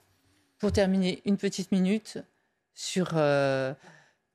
Pour 0.58 0.72
terminer, 0.72 1.22
une 1.24 1.38
petite 1.38 1.72
minute 1.72 2.18
sur, 2.74 3.12
euh, 3.14 3.72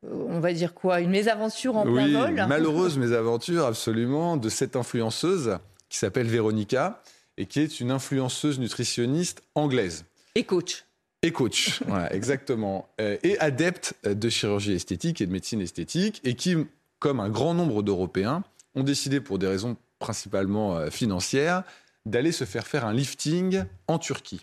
on 0.04 0.40
va 0.40 0.52
dire 0.54 0.74
quoi, 0.74 1.00
une 1.00 1.12
mésaventure 1.12 1.78
en 1.78 1.84
plein 1.84 2.08
vol 2.12 2.34
malheureuse 2.48 2.98
mésaventure 2.98 3.66
absolument 3.68 4.38
de 4.38 4.50
cette 4.50 4.76
influenceuse 4.76 5.60
qui 5.90 6.00
s'appelle 6.00 6.28
Véronica 6.28 7.04
et 7.38 7.46
qui 7.46 7.60
est 7.60 7.80
une 7.80 7.92
influenceuse 7.92 8.60
nutritionniste 8.60 9.42
anglaise. 9.56 10.06
Et 10.36 10.44
coach. 10.44 10.86
Et 11.24 11.32
coach, 11.32 11.82
voilà, 11.88 12.14
exactement. 12.14 12.90
Euh, 13.00 13.18
et 13.24 13.38
adepte 13.40 13.94
euh, 14.06 14.14
de 14.14 14.30
chirurgie 14.30 14.74
esthétique 14.74 15.22
et 15.22 15.26
de 15.28 15.32
médecine 15.32 15.62
esthétique, 15.62 16.20
et 16.24 16.34
qui, 16.36 16.56
comme 17.00 17.20
un 17.20 17.30
grand 17.30 17.54
nombre 17.54 17.84
d'Européens, 17.84 18.44
ont 18.76 18.84
décidé, 18.84 19.20
pour 19.22 19.38
des 19.38 19.48
raisons 19.48 19.78
principalement 20.00 20.78
euh, 20.78 20.90
financières, 20.90 21.64
d'aller 22.06 22.32
se 22.32 22.46
faire 22.46 22.66
faire 22.66 22.86
un 22.86 22.94
lifting 22.94 23.64
en 23.88 24.00
Turquie. 24.00 24.42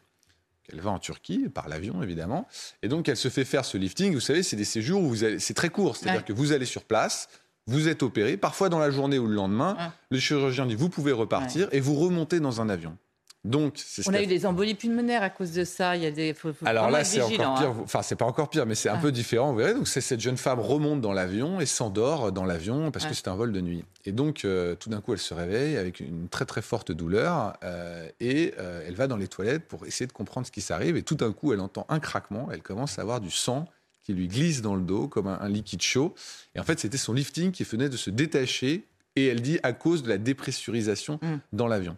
Elle 0.73 0.81
va 0.81 0.91
en 0.91 0.99
Turquie, 0.99 1.49
par 1.49 1.69
l'avion 1.69 2.03
évidemment, 2.03 2.47
et 2.83 2.89
donc 2.89 3.09
elle 3.09 3.17
se 3.17 3.29
fait 3.29 3.45
faire 3.47 3.65
ce 3.65 3.77
lifting. 3.79 4.13
Vous 4.15 4.21
savez, 4.21 4.43
c'est 4.43 4.55
des 4.55 4.67
séjours 4.67 5.03
où 5.03 5.09
vous 5.09 5.25
allez, 5.25 5.39
c'est 5.41 5.55
très 5.55 5.71
court, 5.71 5.97
c'est-à-dire 5.97 6.21
Ouais. 6.21 6.27
que 6.27 6.33
vous 6.35 6.53
allez 6.53 6.67
sur 6.67 6.85
place, 6.85 7.29
vous 7.69 7.87
êtes 7.89 8.03
opéré, 8.03 8.37
parfois 8.37 8.69
dans 8.69 8.79
la 8.81 8.91
journée 8.91 9.19
ou 9.19 9.27
le 9.29 9.35
lendemain, 9.35 9.75
Ouais. 9.79 9.85
le 10.11 10.19
chirurgien 10.19 10.67
dit 10.67 10.75
vous 10.75 10.89
pouvez 10.89 11.13
repartir, 11.13 11.69
et 11.71 11.79
vous 11.81 11.95
remontez 11.95 12.41
dans 12.41 12.61
un 12.61 12.69
avion. 12.69 12.97
Donc, 13.45 13.75
c'est 13.77 14.03
ce 14.03 14.11
On 14.11 14.15
a 14.15 14.21
eu 14.21 14.27
des 14.27 14.47
embolies 14.47 14.75
pulmonaires 14.75 15.23
à 15.23 15.31
cause 15.31 15.53
de 15.53 15.63
ça. 15.63 15.95
Il 15.97 16.03
y 16.03 16.07
a 16.07 16.11
des. 16.11 16.35
Faut, 16.35 16.53
faut 16.53 16.67
alors 16.67 16.91
là, 16.91 17.05
c'est 17.05 17.23
encore 17.23 17.55
pire. 17.55 17.69
hein. 17.71 17.77
Enfin, 17.85 18.03
c'est 18.03 18.17
pas 18.17 18.25
encore 18.25 18.51
pire, 18.51 18.67
mais 18.67 18.75
c'est 18.75 18.89
un 18.89 18.97
Ah. 18.97 19.01
peu 19.01 19.13
différent. 19.13 19.53
Vous 19.53 19.59
verrez, 19.59 19.75
donc 19.75 19.87
cette 19.87 20.19
jeune 20.21 20.37
femme 20.37 20.59
remonte 20.59 21.01
dans 21.01 21.13
l'avion 21.13 21.61
et 21.61 21.65
s'endort 21.65 22.33
dans 22.33 22.45
l'avion 22.45 22.91
parce 22.91 23.07
que 23.07 23.15
c'est 23.15 23.29
un 23.29 23.37
vol 23.37 23.53
de 23.53 23.61
nuit. 23.61 23.85
Et 24.05 24.11
donc, 24.13 24.45
euh, 24.45 24.75
tout 24.75 24.91
d'un 24.91 25.01
coup, 25.01 25.13
elle 25.13 25.21
se 25.21 25.35
réveille 25.35 25.77
avec 25.77 26.01
une 26.01 26.29
très 26.29 26.47
très 26.47 26.63
forte 26.63 26.91
douleur 26.91 27.55
euh, 27.63 28.09
et 28.19 28.55
euh, 28.59 28.83
elle 28.87 28.95
va 28.97 29.07
dans 29.07 29.17
les 29.17 29.29
toilettes 29.29 29.69
pour 29.69 29.87
essayer 29.87 30.09
de 30.09 30.13
comprendre 30.13 30.45
ce 30.47 30.51
qui 30.53 30.61
s'arrive. 30.61 30.97
Et 30.97 31.03
tout 31.05 31.15
d'un 31.15 31.33
coup, 31.33 31.53
elle 31.53 31.61
entend 31.61 31.87
un 31.89 32.01
craquement. 32.01 32.49
Elle 32.53 32.63
commence 32.63 32.99
à 32.99 33.03
avoir 33.03 33.21
du 33.21 33.31
sang 33.31 33.67
qui 34.09 34.15
lui 34.15 34.27
glisse 34.27 34.63
dans 34.63 34.75
le 34.75 34.81
dos 34.81 35.07
comme 35.07 35.27
un, 35.27 35.39
un 35.39 35.51
liquide 35.51 35.83
chaud. 35.83 36.15
Et 36.55 36.61
en 36.61 36.63
fait, 36.65 36.81
c'était 36.81 36.97
son 36.97 37.13
lifting 37.13 37.53
qui 37.53 37.63
venait 37.63 37.91
de 37.91 37.97
se 37.99 38.09
détacher. 38.09 38.85
Et 39.17 39.27
elle 39.27 39.43
dit 39.43 39.59
à 39.63 39.75
cause 39.75 40.03
de 40.03 40.09
la 40.09 40.17
dépressurisation 40.17 41.19
Mm. 41.21 41.37
dans 41.53 41.67
l'avion. 41.67 41.95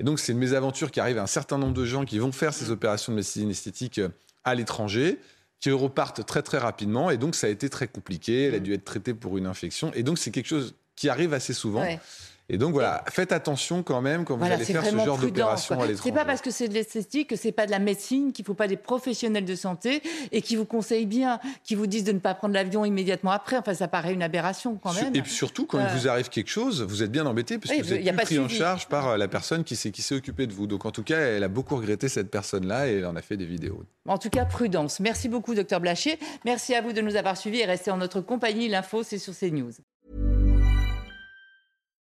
Et 0.00 0.04
donc, 0.04 0.18
c'est 0.18 0.32
une 0.32 0.38
mésaventure 0.38 0.90
qui 0.90 0.98
arrive 0.98 1.18
à 1.18 1.22
un 1.22 1.28
certain 1.28 1.58
nombre 1.58 1.74
de 1.74 1.84
gens 1.84 2.04
qui 2.04 2.18
vont 2.18 2.32
faire 2.32 2.52
ces 2.52 2.70
opérations 2.72 3.12
de 3.12 3.16
médecine 3.16 3.48
esthétique 3.50 3.98
euh, 3.98 4.08
à 4.42 4.56
l'étranger, 4.56 5.18
qui 5.60 5.70
repartent 5.70 6.26
très 6.26 6.42
très 6.42 6.58
rapidement. 6.58 7.10
Et 7.12 7.16
donc, 7.16 7.36
ça 7.36 7.46
a 7.46 7.50
été 7.50 7.70
très 7.70 7.86
compliqué. 7.86 8.46
Elle 8.46 8.56
a 8.56 8.58
dû 8.58 8.72
être 8.72 8.84
traitée 8.84 9.14
pour 9.14 9.38
une 9.38 9.46
infection. 9.46 9.92
Et 9.94 10.02
donc, 10.02 10.18
c'est 10.18 10.32
quelque 10.32 10.48
chose 10.48 10.74
qui 10.96 11.08
arrive 11.08 11.32
assez 11.32 11.52
souvent. 11.52 11.82
Ouais. 11.82 12.00
Et 12.48 12.58
donc, 12.58 12.72
voilà, 12.72 13.02
faites 13.08 13.32
attention 13.32 13.82
quand 13.82 14.02
même 14.02 14.24
quand 14.24 14.34
vous 14.34 14.40
Voilà, 14.40 14.56
allez 14.56 14.64
faire 14.64 14.84
ce 14.84 14.96
genre 14.96 15.16
d'opération 15.16 15.80
à 15.80 15.86
l'étranger. 15.86 16.02
C'est 16.04 16.12
pas 16.14 16.24
parce 16.24 16.42
que 16.42 16.50
c'est 16.50 16.68
de 16.68 16.74
l'esthétique 16.74 17.30
que 17.30 17.36
c'est 17.36 17.52
pas 17.52 17.66
de 17.66 17.70
la 17.70 17.78
médecine 17.78 18.32
qu'il 18.32 18.44
faut 18.44 18.52
pas 18.54 18.68
des 18.68 18.76
professionnels 18.76 19.44
de 19.44 19.54
santé 19.54 20.02
et 20.32 20.42
qui 20.42 20.56
vous 20.56 20.66
conseillent 20.66 21.06
bien, 21.06 21.40
qui 21.64 21.74
vous 21.74 21.86
disent 21.86 22.04
de 22.04 22.12
ne 22.12 22.18
pas 22.18 22.34
prendre 22.34 22.52
l'avion 22.54 22.84
immédiatement 22.84 23.30
après. 23.30 23.56
Enfin, 23.56 23.74
ça 23.74 23.88
paraît 23.88 24.12
une 24.12 24.22
aberration 24.22 24.74
quand 24.76 24.92
même. 24.92 25.14
Et 25.14 25.22
puis 25.22 25.32
surtout, 25.32 25.66
quand 25.66 25.78
Euh, 25.78 25.86
il 25.92 25.98
vous 26.00 26.08
arrive 26.08 26.28
quelque 26.28 26.50
chose, 26.50 26.82
vous 26.82 27.02
êtes 27.02 27.10
bien 27.12 27.24
embêté 27.26 27.58
parce 27.58 27.70
Oui, 27.72 27.80
que 27.80 27.86
vous 27.86 27.92
êtes 27.94 28.04
y 28.04 28.10
a 28.10 28.12
pas 28.12 28.22
pris 28.22 28.38
en 28.38 28.48
charge 28.48 28.86
par 28.88 29.08
euh, 29.08 29.16
la 29.16 29.28
personne 29.28 29.64
qui 29.64 29.76
s'est 29.76 29.90
qui 29.90 30.02
s'est 30.02 30.14
occupée 30.14 30.46
de 30.46 30.52
vous. 30.52 30.66
Donc 30.66 30.84
en 30.84 30.90
tout 30.90 31.04
cas, 31.04 31.20
elle 31.20 31.44
a 31.44 31.48
beaucoup 31.48 31.76
regretté 31.76 32.08
cette 32.08 32.30
personne-là 32.30 32.88
et 32.88 32.96
elle 32.98 33.06
en 33.06 33.16
a 33.16 33.22
fait 33.22 33.36
des 33.36 33.46
vidéos. 33.46 33.82
En 34.06 34.18
tout 34.18 34.30
cas, 34.30 34.44
prudence. 34.44 35.00
Merci 35.00 35.28
beaucoup, 35.28 35.54
docteur 35.54 35.80
Blachier. 35.80 36.18
Merci 36.44 36.74
à 36.74 36.82
vous 36.82 36.92
de 36.92 37.00
nous 37.00 37.16
avoir 37.16 37.36
suivis 37.36 37.60
et 37.60 37.64
restez 37.66 37.90
en 37.90 37.96
notre 37.96 38.20
compagnie. 38.20 38.68
L'info, 38.68 39.02
c'est 39.02 39.18
sur 39.18 39.32
CNews. 39.34 39.70